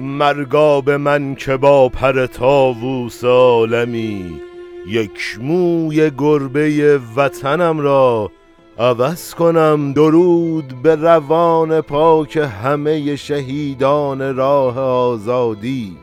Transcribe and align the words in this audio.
مرگا 0.00 0.80
به 0.80 0.96
من 0.96 1.34
که 1.34 1.56
با 1.56 1.88
پر 1.88 2.26
تاووس 2.26 3.24
عالمی 3.24 4.40
یک 4.86 5.38
موی 5.40 6.10
گربه 6.18 7.00
وطنم 7.16 7.78
را 7.78 8.30
عوض 8.78 9.34
کنم. 9.34 9.92
درود 9.92 10.74
به 10.82 10.96
روان 10.96 11.80
پاک 11.80 12.36
همه 12.36 13.16
شهیدان 13.16 14.36
راه 14.36 14.78
آزادی. 14.78 15.96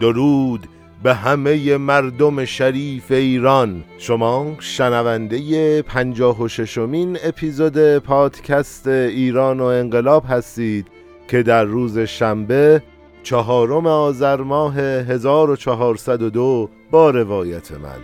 درود 0.00 0.68
به 1.02 1.14
همه 1.14 1.76
مردم 1.76 2.44
شریف 2.44 3.10
ایران. 3.10 3.84
شما 3.98 4.56
شنونده 4.58 5.82
پنجاه 5.82 6.42
و 6.42 6.48
ششمین 6.48 7.18
اپیزود 7.24 7.98
پادکست 7.98 8.86
ایران 8.88 9.60
و 9.60 9.64
انقلاب 9.64 10.24
هستید 10.28 10.86
که 11.28 11.42
در 11.42 11.64
روز 11.64 11.98
شنبه 11.98 12.82
چهارم 13.26 13.86
آذر 13.86 14.40
ماه 14.40 14.78
1402 14.78 16.68
با 16.90 17.10
روایت 17.10 17.72
من. 17.72 17.98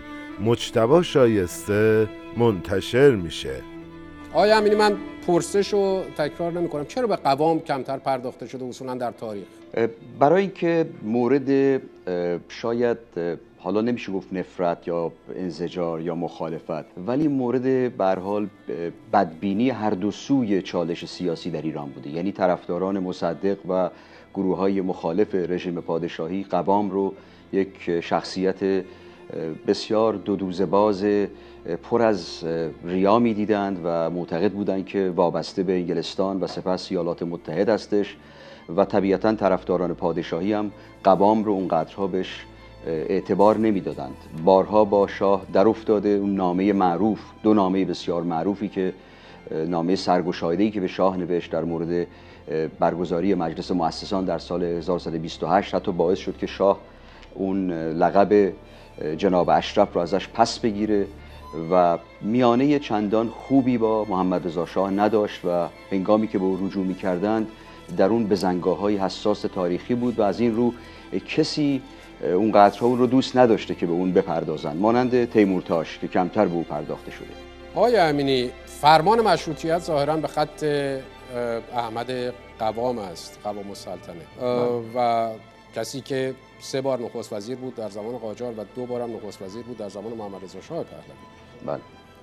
مجتبا 0.45 1.03
شایسته 1.03 2.09
منتشر 2.37 3.11
میشه. 3.11 3.55
آیا 4.35 4.57
همینی 4.57 4.75
من 4.75 4.97
پرسش 5.27 5.73
رو 5.73 6.03
تکرار 6.17 6.53
نمی 6.53 6.69
کنم 6.69 6.85
چرا 6.85 7.07
به 7.07 7.17
قوام 7.17 7.61
کمتر 7.61 7.99
پرداخته 7.99 8.47
شده 8.47 8.65
اصولا 8.65 8.95
در 8.95 9.11
تاریخ؟ 9.11 9.45
برای 10.19 10.41
اینکه 10.41 10.87
مورد 11.03 11.81
شاید 12.49 12.99
حالا 13.59 13.81
نمیشه 13.81 14.13
گفت 14.13 14.33
نفرت 14.33 14.89
یا 14.89 15.13
انزجار 15.37 16.01
یا 16.01 16.15
مخالفت 16.15 16.85
ولی 17.07 17.29
مورد 17.29 18.01
حال 18.01 18.49
بدبینی 19.13 19.71
هر 19.71 19.91
دو 19.91 20.11
سوی 20.11 20.63
چالش 20.63 21.05
سیاسی 21.05 21.51
در 21.51 21.63
ایران 21.63 21.89
بوده. 21.89 22.11
یعنی 22.11 22.33
طرفداران 22.33 22.99
مصدق 22.99 23.57
و 23.69 23.91
گروه 24.35 24.57
های 24.57 24.81
مخالف 24.81 25.35
رژیم 25.35 25.81
پادشاهی 25.81 26.47
قوام 26.51 26.91
رو 26.91 27.15
یک 27.53 28.01
شخصیت 28.01 28.85
بسیار 29.67 30.15
دو 30.15 30.37
دوزه 30.37 30.67
باز 30.67 31.05
پر 31.83 32.03
از 32.03 32.45
ریا 32.85 33.19
می 33.19 33.35
دیدند 33.35 33.81
و 33.85 34.11
معتقد 34.11 34.53
بودند 34.53 34.87
که 34.87 35.13
وابسته 35.17 35.63
به 35.63 35.73
انگلستان 35.73 36.41
و 36.41 36.47
سپس 36.47 36.93
ایالات 36.93 37.23
متحد 37.23 37.69
هستش 37.69 38.17
و 38.77 38.85
طبیعتا 38.85 39.35
طرفداران 39.35 39.95
پادشاهی 39.95 40.53
هم 40.53 40.71
قوام 41.05 41.45
رو 41.45 41.53
اونقدرها 41.53 42.07
بهش 42.07 42.47
اعتبار 42.87 43.59
نمی‌دادند. 43.59 44.17
بارها 44.45 44.85
با 44.85 45.07
شاه 45.07 45.47
در 45.53 45.69
افتاده 45.69 46.09
اون 46.09 46.35
نامه 46.35 46.73
معروف 46.73 47.21
دو 47.43 47.55
نامه 47.55 47.85
بسیار 47.85 48.23
معروفی 48.23 48.69
که 48.69 48.93
نامه 49.69 49.97
سرگشایده‌ای 49.97 50.71
که 50.71 50.81
به 50.81 50.87
شاه 50.87 51.17
نوشت 51.17 51.51
در 51.51 51.65
مورد 51.65 52.07
برگزاری 52.79 53.35
مجلس 53.35 53.71
مؤسسان 53.71 54.25
در 54.25 54.39
سال 54.39 54.63
1128 54.63 55.75
حتی 55.75 55.93
باعث 55.93 56.19
شد 56.19 56.37
که 56.37 56.47
شاه 56.47 56.79
اون 57.35 57.71
لقب 57.73 58.53
جناب 59.17 59.51
اشرف 59.51 59.95
رو 59.95 60.01
ازش 60.01 60.29
پس 60.29 60.59
بگیره 60.59 61.07
و 61.71 61.99
میانه 62.21 62.79
چندان 62.79 63.29
خوبی 63.29 63.79
با 63.79 64.05
محمد 64.05 64.47
رضا 64.47 64.67
شاه 64.67 64.91
نداشت 64.91 65.45
و 65.45 65.69
هنگامی 65.91 66.29
که 66.29 66.39
به 66.39 66.45
او 66.45 66.67
رجوع 66.67 66.85
می 66.85 66.95
کردند 66.95 67.49
در 67.97 68.07
اون 68.07 68.27
بزنگاه 68.27 68.79
های 68.79 68.97
حساس 68.97 69.41
تاریخی 69.41 69.95
بود 69.95 70.19
و 70.19 70.23
از 70.23 70.41
این 70.41 70.57
رو 70.57 70.73
کسی 71.29 71.83
اون 72.23 72.53
قطرها 72.53 72.87
اون 72.87 72.99
رو 72.99 73.07
دوست 73.07 73.37
نداشته 73.37 73.75
که 73.75 73.87
به 73.87 73.93
اون 73.93 74.13
بپردازند. 74.13 74.81
مانند 74.81 75.31
تیمورتاش 75.31 75.99
که 75.99 76.09
کمتر 76.09 76.45
به 76.45 76.55
او 76.55 76.63
پرداخته 76.63 77.11
شده. 77.11 77.27
آقای 77.75 77.97
امینی 77.97 78.51
فرمان 78.67 79.21
مشروطیت 79.21 79.79
ظاهرا 79.79 80.17
به 80.17 80.29
خط 80.29 80.65
احمد 81.75 82.35
قوام 82.59 82.99
است 82.99 83.39
قوام 83.45 83.69
السلطنه. 83.69 84.25
و 84.95 85.31
کسی 85.77 86.01
که 86.01 86.35
سه 86.61 86.81
بار 86.81 86.99
نخست 86.99 87.33
وزیر 87.33 87.57
بود 87.57 87.75
در 87.75 87.89
زمان 87.89 88.19
قاجار 88.19 88.55
و 88.59 88.65
دو 88.75 88.87
بارم 88.87 89.17
نخست 89.17 89.43
وزیر 89.43 89.63
بود 89.63 89.77
در 89.77 89.89
زمان 89.89 90.13
محمد 90.13 90.45
رضا 90.45 90.61
شاه 90.61 90.85
پهلوی. 90.85 91.03
بله. 91.67 91.81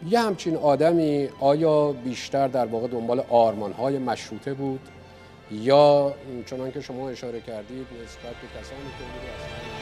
یه 0.09 0.19
همچین 0.19 0.55
آدمی 0.55 1.29
آیا 1.39 1.91
بیشتر 1.91 2.47
در 2.47 2.65
واقع 2.65 2.87
دنبال 2.87 3.23
آرمانهای 3.29 3.97
مشروطه 3.97 4.53
بود 4.53 4.79
یا 5.51 6.13
چنان 6.45 6.71
که 6.71 6.81
شما 6.81 7.09
اشاره 7.09 7.41
کردید 7.41 7.87
نسبت 8.03 8.35
به 8.35 8.59
کسانی 8.59 8.89
که 8.97 9.78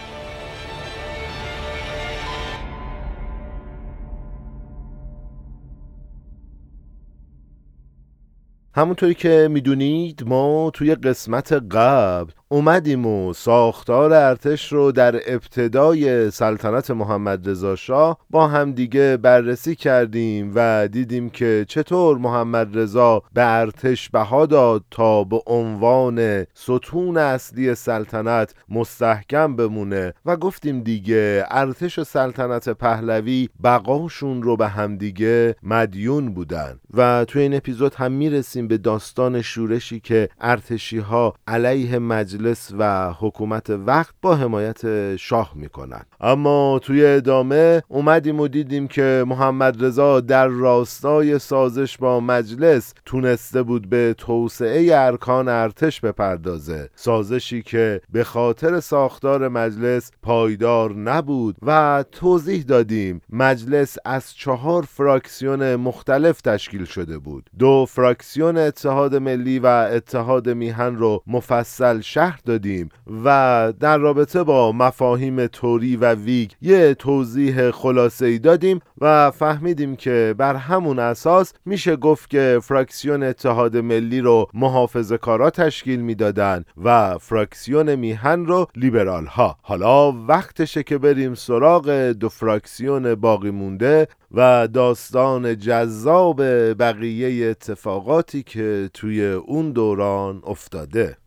همونطوری 8.77 9.13
که 9.13 9.47
می‌دونید 9.51 10.23
ما 10.25 10.71
توی 10.73 10.95
قسمت 10.95 11.53
قبل 11.53 12.31
اومدیم 12.49 13.05
و 13.05 13.33
ساختار 13.33 14.13
ارتش 14.13 14.71
رو 14.73 14.91
در 14.91 15.15
ابتدای 15.27 16.31
سلطنت 16.31 16.91
محمد 16.91 17.49
رضا 17.49 17.75
شاه 17.75 18.17
با 18.29 18.47
همدیگه 18.47 19.17
بررسی 19.17 19.75
کردیم 19.75 20.51
و 20.55 20.87
دیدیم 20.87 21.29
که 21.29 21.65
چطور 21.67 22.17
محمد 22.17 22.77
رضا 22.77 23.23
به 23.33 23.57
ارتش 23.59 24.09
بها 24.09 24.45
داد 24.45 24.83
تا 24.91 25.23
به 25.23 25.39
عنوان 25.47 26.45
ستون 26.53 27.17
اصلی 27.17 27.75
سلطنت 27.75 28.53
مستحکم 28.69 29.55
بمونه 29.55 30.13
و 30.25 30.37
گفتیم 30.37 30.81
دیگه 30.81 31.45
ارتش 31.49 31.99
و 31.99 32.03
سلطنت 32.03 32.69
پهلوی 32.69 33.49
بقاشون 33.63 34.43
رو 34.43 34.57
به 34.57 34.67
همدیگه 34.67 35.55
مدیون 35.63 36.33
بودن. 36.33 36.79
و 36.93 37.25
توی 37.25 37.41
این 37.41 37.53
اپیزود 37.53 37.95
هم 37.95 38.11
می‌رسیم 38.11 38.66
به 38.67 38.77
داستان 38.77 39.41
شورشی 39.41 39.99
که 39.99 40.29
ارتشی 40.41 40.97
ها 40.97 41.33
علیه 41.47 41.99
مجلس 41.99 42.71
و 42.77 43.13
حکومت 43.19 43.69
وقت 43.69 44.13
با 44.21 44.35
حمایت 44.35 45.15
شاه 45.15 45.51
می‌کنن. 45.55 46.01
اما 46.21 46.79
توی 46.83 47.05
ادامه 47.05 47.81
اومدیم 47.87 48.39
و 48.39 48.47
دیدیم 48.47 48.87
که 48.87 49.23
محمد 49.27 49.83
رضا 49.83 50.19
در 50.19 50.47
راستای 50.47 51.39
سازش 51.39 51.97
با 51.97 52.19
مجلس 52.19 52.93
تونسته 53.05 53.63
بود 53.63 53.89
به 53.89 54.15
توسعه 54.17 54.95
ارکان 54.95 55.47
ارتش 55.47 56.01
بپردازه. 56.01 56.89
سازشی 56.95 57.61
که 57.61 58.01
به 58.11 58.23
خاطر 58.23 58.79
ساختار 58.79 59.47
مجلس 59.47 60.11
پایدار 60.21 60.93
نبود 60.93 61.55
و 61.65 62.03
توضیح 62.11 62.63
دادیم 62.63 63.21
مجلس 63.29 63.97
از 64.05 64.33
چهار 64.35 64.83
فراکسیون 64.83 65.75
مختلف 65.75 66.41
تشکیل 66.41 66.85
شده 66.85 67.17
بود. 67.17 67.49
دو 67.59 67.85
فراکسیون 67.89 68.56
اتحاد 68.57 69.15
ملی 69.15 69.59
و 69.59 69.67
اتحاد 69.67 70.49
میهن 70.49 70.95
رو 70.95 71.23
مفصل 71.27 72.01
شهر 72.01 72.39
دادیم 72.45 72.89
و 73.25 73.73
در 73.79 73.97
رابطه 73.97 74.43
با 74.43 74.71
مفاهیم 74.71 75.47
توری 75.47 75.95
و 75.95 76.13
ویگ 76.13 76.51
یه 76.61 76.93
توضیح 76.93 77.71
خلاصه 77.71 78.25
ای 78.25 78.39
دادیم 78.39 78.79
و 79.01 79.31
فهمیدیم 79.31 79.95
که 79.95 80.35
بر 80.37 80.55
همون 80.55 80.99
اساس 80.99 81.53
میشه 81.65 81.95
گفت 81.95 82.29
که 82.29 82.59
فراکسیون 82.63 83.23
اتحاد 83.23 83.77
ملی 83.77 84.21
رو 84.21 84.47
محافظ 84.53 85.13
کارا 85.13 85.49
تشکیل 85.49 85.99
می‌دادن 85.99 86.65
و 86.83 87.17
فراکسیون 87.17 87.95
میهن 87.95 88.45
رو 88.45 88.67
لیبرال 88.75 89.25
ها 89.25 89.57
حالا 89.61 90.11
وقتشه 90.11 90.83
که 90.83 90.97
بریم 90.97 91.35
سراغ 91.35 91.89
دو 92.11 92.29
فراکسیون 92.29 93.15
باقی 93.15 93.51
مونده 93.51 94.07
و 94.31 94.67
داستان 94.67 95.57
جذاب 95.57 96.41
بقیه 96.73 97.49
اتفاقاتی 97.49 98.43
که 98.43 98.89
توی 98.93 99.25
اون 99.25 99.71
دوران 99.71 100.41
افتاده. 100.45 101.17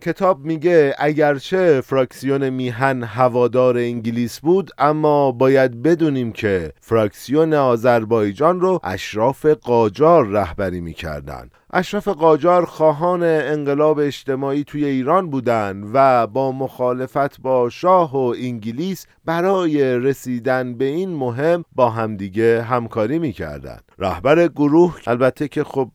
کتاب 0.00 0.44
میگه 0.44 0.94
اگرچه 0.98 1.80
فراکسیون 1.80 2.48
میهن 2.48 3.02
هوادار 3.02 3.76
انگلیس 3.76 4.40
بود 4.40 4.70
اما 4.78 5.32
باید 5.32 5.82
بدونیم 5.82 6.32
که 6.32 6.72
فراکسیون 6.80 7.54
آذربایجان 7.54 8.60
رو 8.60 8.80
اشراف 8.82 9.46
قاجار 9.46 10.26
رهبری 10.26 10.80
می‌کردن. 10.80 11.50
اشرف 11.76 12.08
قاجار 12.08 12.64
خواهان 12.64 13.22
انقلاب 13.22 13.98
اجتماعی 13.98 14.64
توی 14.64 14.84
ایران 14.84 15.30
بودند 15.30 15.90
و 15.94 16.26
با 16.26 16.52
مخالفت 16.52 17.40
با 17.40 17.70
شاه 17.70 18.16
و 18.16 18.34
انگلیس 18.38 19.06
برای 19.24 19.98
رسیدن 19.98 20.74
به 20.74 20.84
این 20.84 21.10
مهم 21.10 21.64
با 21.74 21.90
همدیگه 21.90 22.62
همکاری 22.62 23.18
می‌کردند. 23.18 23.82
رهبر 23.98 24.48
گروه 24.48 24.96
البته 25.06 25.48
که 25.48 25.64
خب 25.64 25.88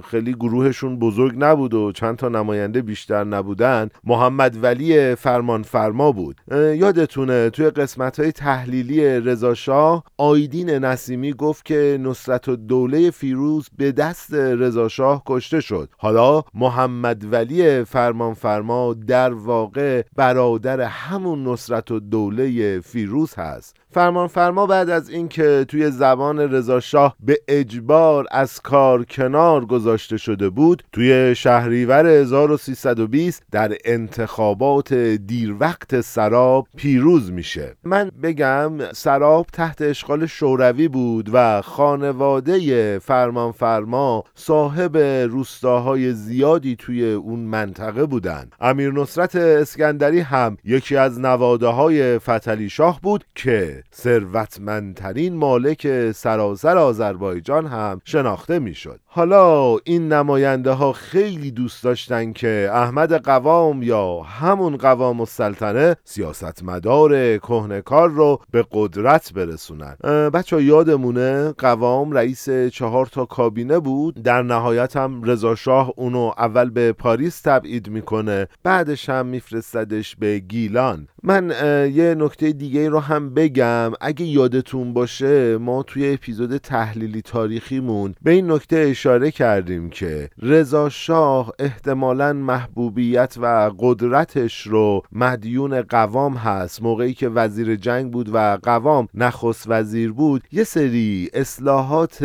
خیلی 0.00 0.34
گروهشون 0.34 0.98
بزرگ 0.98 1.34
نبود 1.38 1.74
و 1.74 1.92
چند 1.92 2.16
تا 2.16 2.28
نماینده 2.28 2.82
بیشتر 2.82 3.24
نبودن 3.24 3.88
محمد 4.04 4.64
ولی 4.64 5.14
فرمان 5.14 5.62
فرما 5.62 6.12
بود 6.12 6.40
یادتونه 6.52 7.50
توی 7.50 7.70
قسمت 7.70 8.20
های 8.20 8.32
تحلیلی 8.32 9.20
رضاشاه 9.20 10.04
آیدین 10.16 10.70
نسیمی 10.70 11.32
گفت 11.32 11.64
که 11.64 11.98
نصرت 12.02 12.48
و 12.48 12.56
دوله 12.56 13.10
فیروز 13.10 13.68
به 13.76 13.92
دست 13.92 14.34
رضاشاه 14.34 15.25
کشته 15.26 15.60
شد. 15.60 15.88
حالا 15.98 16.42
محمد 16.54 17.32
ولی 17.32 17.84
فرمانفرما 17.84 18.94
در 18.94 19.32
واقع 19.32 20.02
برادر 20.16 20.80
همون 20.80 21.48
نصرت 21.48 21.90
و 21.90 22.00
دوله 22.00 22.80
فیروز 22.80 23.34
هست. 23.34 23.76
فرمانفرما 23.90 24.66
بعد 24.66 24.90
از 24.90 25.10
اینکه 25.10 25.64
توی 25.68 25.90
زبان 25.90 26.38
رضاشاه 26.38 27.16
به 27.20 27.38
اجبار 27.48 28.26
از 28.30 28.60
کار 28.60 29.04
کنار 29.04 29.66
گذاشته 29.66 30.16
شده 30.16 30.50
بود 30.50 30.82
توی 30.92 31.34
شهریور 31.34 32.06
1320 32.06 33.42
در 33.52 33.72
انتخابات 33.84 34.94
دیر 34.94 35.56
وقت 35.60 36.00
سراب 36.00 36.66
پیروز 36.76 37.32
میشه. 37.32 37.76
من 37.84 38.10
بگم 38.22 38.92
سراب 38.92 39.46
تحت 39.52 39.82
اشغال 39.82 40.26
شوروی 40.26 40.88
بود 40.88 41.30
و 41.32 41.62
خانواده 41.62 42.98
فرمانفرما 42.98 44.24
صاحب 44.34 44.96
روستاهای 45.24 46.12
زیادی 46.12 46.76
توی 46.76 47.12
اون 47.12 47.40
منطقه 47.40 48.06
بودن. 48.06 48.50
امیر 48.60 48.92
نصرت 48.92 49.36
اسکندری 49.36 50.20
هم 50.20 50.56
یکی 50.64 50.96
از 50.96 51.20
نواده 51.20 51.66
های 51.66 52.18
فتلی 52.18 52.68
شاه 52.68 53.00
بود 53.02 53.24
که 53.34 53.82
ثروتمندترین 53.94 55.36
مالک 55.36 56.12
سراسر 56.12 56.78
آذربایجان 56.78 57.66
هم 57.66 58.00
شناخته 58.04 58.58
می‌شد. 58.58 59.00
حالا 59.16 59.76
این 59.84 60.12
نماینده 60.12 60.70
ها 60.70 60.92
خیلی 60.92 61.50
دوست 61.50 61.84
داشتن 61.84 62.32
که 62.32 62.70
احمد 62.72 63.12
قوام 63.12 63.82
یا 63.82 64.20
همون 64.20 64.76
قوام 64.76 65.20
السلطنه 65.20 65.96
سیاستمدار 66.04 67.38
کهنکار 67.38 68.08
رو 68.10 68.40
به 68.50 68.64
قدرت 68.72 69.32
برسونن. 69.32 69.96
بچه 70.34 70.62
یادمونه 70.62 71.52
قوام 71.58 72.12
رئیس 72.12 72.50
چهار 72.50 73.06
تا 73.06 73.24
کابینه 73.24 73.78
بود؟ 73.78 74.22
در 74.22 74.42
نهایت 74.42 74.96
هم 74.96 75.22
رضا 75.22 75.54
شاه 75.54 75.92
اونو 75.96 76.32
اول 76.38 76.70
به 76.70 76.92
پاریس 76.92 77.40
تبعید 77.40 77.88
می‌کنه 77.88 78.48
بعدش 78.62 79.08
هم 79.08 79.26
میفرستدش 79.26 80.16
به 80.16 80.38
گیلان. 80.38 81.08
من 81.22 81.52
یه 81.92 82.14
نکته 82.18 82.52
دیگه 82.52 82.88
رو 82.88 83.00
هم 83.00 83.34
بگم. 83.34 83.92
اگه 84.00 84.26
یادتون 84.26 84.92
باشه 84.92 85.58
ما 85.58 85.82
توی 85.82 86.12
اپیزود 86.12 86.56
تحلیلی 86.56 87.22
تاریخیمون 87.22 88.14
به 88.22 88.30
این 88.30 88.50
نکته 88.52 88.94
اشاره 89.06 89.30
کردیم 89.30 89.90
که 89.90 90.30
رضا 90.42 90.88
شاه 90.88 91.52
احتمالا 91.58 92.32
محبوبیت 92.32 93.34
و 93.40 93.70
قدرتش 93.78 94.60
رو 94.60 95.02
مدیون 95.12 95.82
قوام 95.82 96.34
هست. 96.34 96.82
موقعی 96.82 97.14
که 97.14 97.28
وزیر 97.28 97.76
جنگ 97.76 98.12
بود 98.12 98.30
و 98.32 98.58
قوام 98.62 99.08
نخست 99.14 99.64
وزیر 99.68 100.12
بود 100.12 100.42
یه 100.52 100.64
سری 100.64 101.30
اصلاحات 101.34 102.22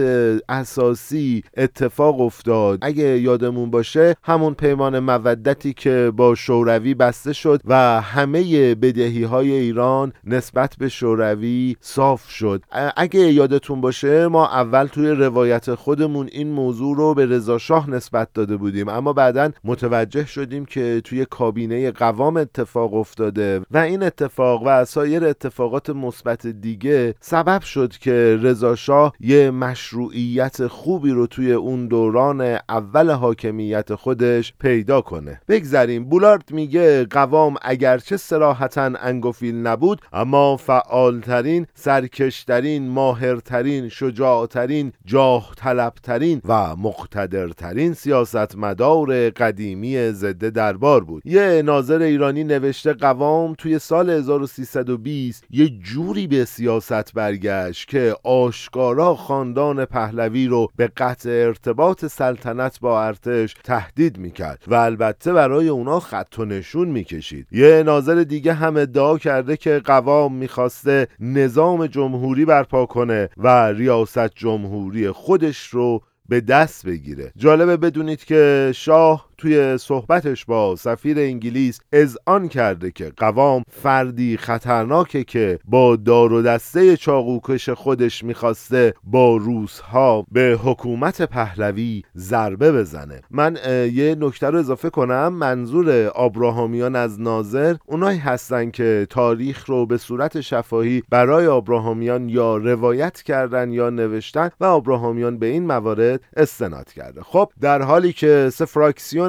اساسی 0.49 1.43
اتفاق 1.57 2.21
افتاد. 2.21 2.79
اگه 2.81 3.19
یادمون 3.19 3.71
باشه 3.71 4.15
همون 4.23 4.53
پیمان 4.53 4.99
مودتی 4.99 5.73
که 5.73 6.11
با 6.15 6.35
شوروی 6.35 6.93
بسته 6.93 7.33
شد 7.33 7.61
و 7.65 8.01
همه 8.01 8.75
بدهی 8.75 9.23
های 9.23 9.51
ایران 9.51 10.13
نسبت 10.23 10.75
به 10.79 10.89
شوروی 10.89 11.75
صاف 11.81 12.29
شد. 12.29 12.63
اگه 12.97 13.19
یادتون 13.19 13.81
باشه 13.81 14.27
ما 14.27 14.47
اول 14.47 14.85
توی 14.87 15.09
روایت 15.09 15.75
خودمون 15.75 16.29
این 16.31 16.51
موضوع 16.51 16.70
رو 16.79 17.13
به 17.13 17.25
رضا 17.25 17.57
شاه 17.57 17.89
نسبت 17.89 18.33
داده 18.33 18.57
بودیم. 18.57 18.89
اما 18.89 19.13
بعدا 19.13 19.51
متوجه 19.63 20.25
شدیم 20.25 20.65
که 20.65 21.01
توی 21.03 21.25
کابینه 21.25 21.91
قوام 21.91 22.37
اتفاق 22.37 22.93
افتاده 22.93 23.61
و 23.71 23.77
این 23.77 24.03
اتفاق 24.03 24.63
و 24.65 24.85
سایر 24.85 25.25
اتفاقات 25.25 25.89
مثبت 25.89 26.47
دیگه 26.47 27.15
سبب 27.19 27.61
شد 27.61 27.91
که 27.91 28.39
رضا 28.41 28.75
شاه 28.75 29.13
یه 29.19 29.51
مشروعیت 29.51 30.67
خوبی 30.67 31.11
رو 31.11 31.27
توی 31.27 31.51
اون 31.53 31.87
دوران 31.87 32.41
اول 32.69 33.11
حاکمیت 33.11 33.95
خودش 33.95 34.53
پیدا 34.59 35.01
کنه. 35.01 35.41
بگذریم. 35.47 36.05
بولارد 36.05 36.51
میگه 36.51 37.05
قوام 37.05 37.55
اگرچه 37.61 38.17
سراحتا 38.17 38.91
انگوفیل 39.01 39.55
نبود 39.55 40.01
اما 40.13 40.57
فعالترین 40.57 41.67
سرکشترین 41.73 42.89
ماهرترین 42.89 43.89
شجاعترین 43.89 44.93
جاه 45.05 45.51
طلبترین 45.57 46.41
و 46.47 46.60
مقتدرترین 46.61 47.93
سیاستمدار 47.93 49.29
قدیمی 49.29 50.11
ضد 50.11 50.45
دربار 50.45 51.03
بود. 51.03 51.21
یه 51.25 51.61
ناظر 51.65 52.01
ایرانی 52.01 52.43
نوشته 52.43 52.93
قوام 52.93 53.53
توی 53.57 53.79
سال 53.79 54.09
1320 54.09 55.43
یه 55.49 55.69
جوری 55.69 56.27
به 56.27 56.45
سیاست 56.45 57.13
برگشت 57.13 57.87
که 57.87 58.15
آشکارا 58.23 59.15
خاندان 59.15 59.85
پهلوی 59.85 60.47
رو 60.47 60.67
به 60.75 60.87
قطع 60.87 61.29
ارتباط 61.29 62.05
سلطنت 62.05 62.79
با 62.79 63.03
ارتش 63.03 63.55
تهدید 63.63 64.17
می‌کرد 64.17 64.63
و 64.67 64.75
البته 64.75 65.33
برای 65.33 65.67
اونا 65.67 65.99
خط 65.99 66.39
و 66.39 66.45
نشون 66.45 66.87
می‌کشید. 66.87 67.47
یه 67.51 67.83
ناظر 67.83 68.15
دیگه 68.23 68.53
هم 68.53 68.77
ادعا 68.77 69.17
کرده 69.17 69.57
که 69.57 69.81
قوام 69.85 70.35
می‌خواسته 70.35 71.07
نظام 71.19 71.87
جمهوری 71.87 72.45
برپا 72.45 72.85
کنه 72.85 73.29
و 73.37 73.71
ریاست 73.71 74.35
جمهوری 74.35 75.11
خودش 75.11 75.67
رو 75.67 76.01
به 76.31 76.41
دست 76.41 76.85
بگیره. 76.85 77.31
جالبه 77.37 77.77
بدونید 77.77 78.23
که 78.23 78.71
شاه 78.75 79.29
توی 79.41 79.77
صحبتش 79.77 80.45
با 80.45 80.75
سفیر 80.75 81.19
انگلیس 81.19 81.79
اذعان 81.93 82.47
کرده 82.47 82.91
که 82.91 83.11
قوام 83.17 83.63
فردی 83.71 84.37
خطرناکه 84.37 85.23
که 85.23 85.59
با 85.65 85.95
دار 85.95 86.33
و 86.33 86.41
دسته 86.41 86.97
چاقوکش 86.97 87.69
خودش 87.69 88.23
می‌خواسته 88.23 88.93
با 89.03 89.37
روسها 89.37 90.25
به 90.31 90.59
حکومت 90.63 91.21
پهلوی 91.21 92.03
ضربه 92.17 92.71
بزنه. 92.71 93.21
من 93.31 93.57
یه 93.93 94.15
نکته 94.19 94.49
رو 94.49 94.59
اضافه 94.59 94.89
کنم. 94.89 95.27
منظور 95.27 96.07
آبراهامیان 96.07 96.95
از 96.95 97.21
ناظر 97.21 97.75
اونایی 97.85 98.19
هستن 98.19 98.71
که 98.71 99.07
تاریخ 99.09 99.65
رو 99.69 99.85
به 99.85 99.97
صورت 99.97 100.41
شفاهی 100.41 101.03
برای 101.09 101.47
آبراهامیان 101.47 102.29
یا 102.29 102.57
روایت 102.57 103.21
کردن 103.21 103.71
یا 103.71 103.89
نوشتن 103.89 104.49
و 104.59 104.65
آبراهامیان 104.65 105.37
به 105.37 105.45
این 105.45 105.65
موارد 105.65 106.21
استناد 106.37 106.93
کرده. 106.93 107.21
خب 107.21 107.51
در 107.61 107.81
حالی 107.81 108.13
که 108.13 108.49
سه 108.53 108.65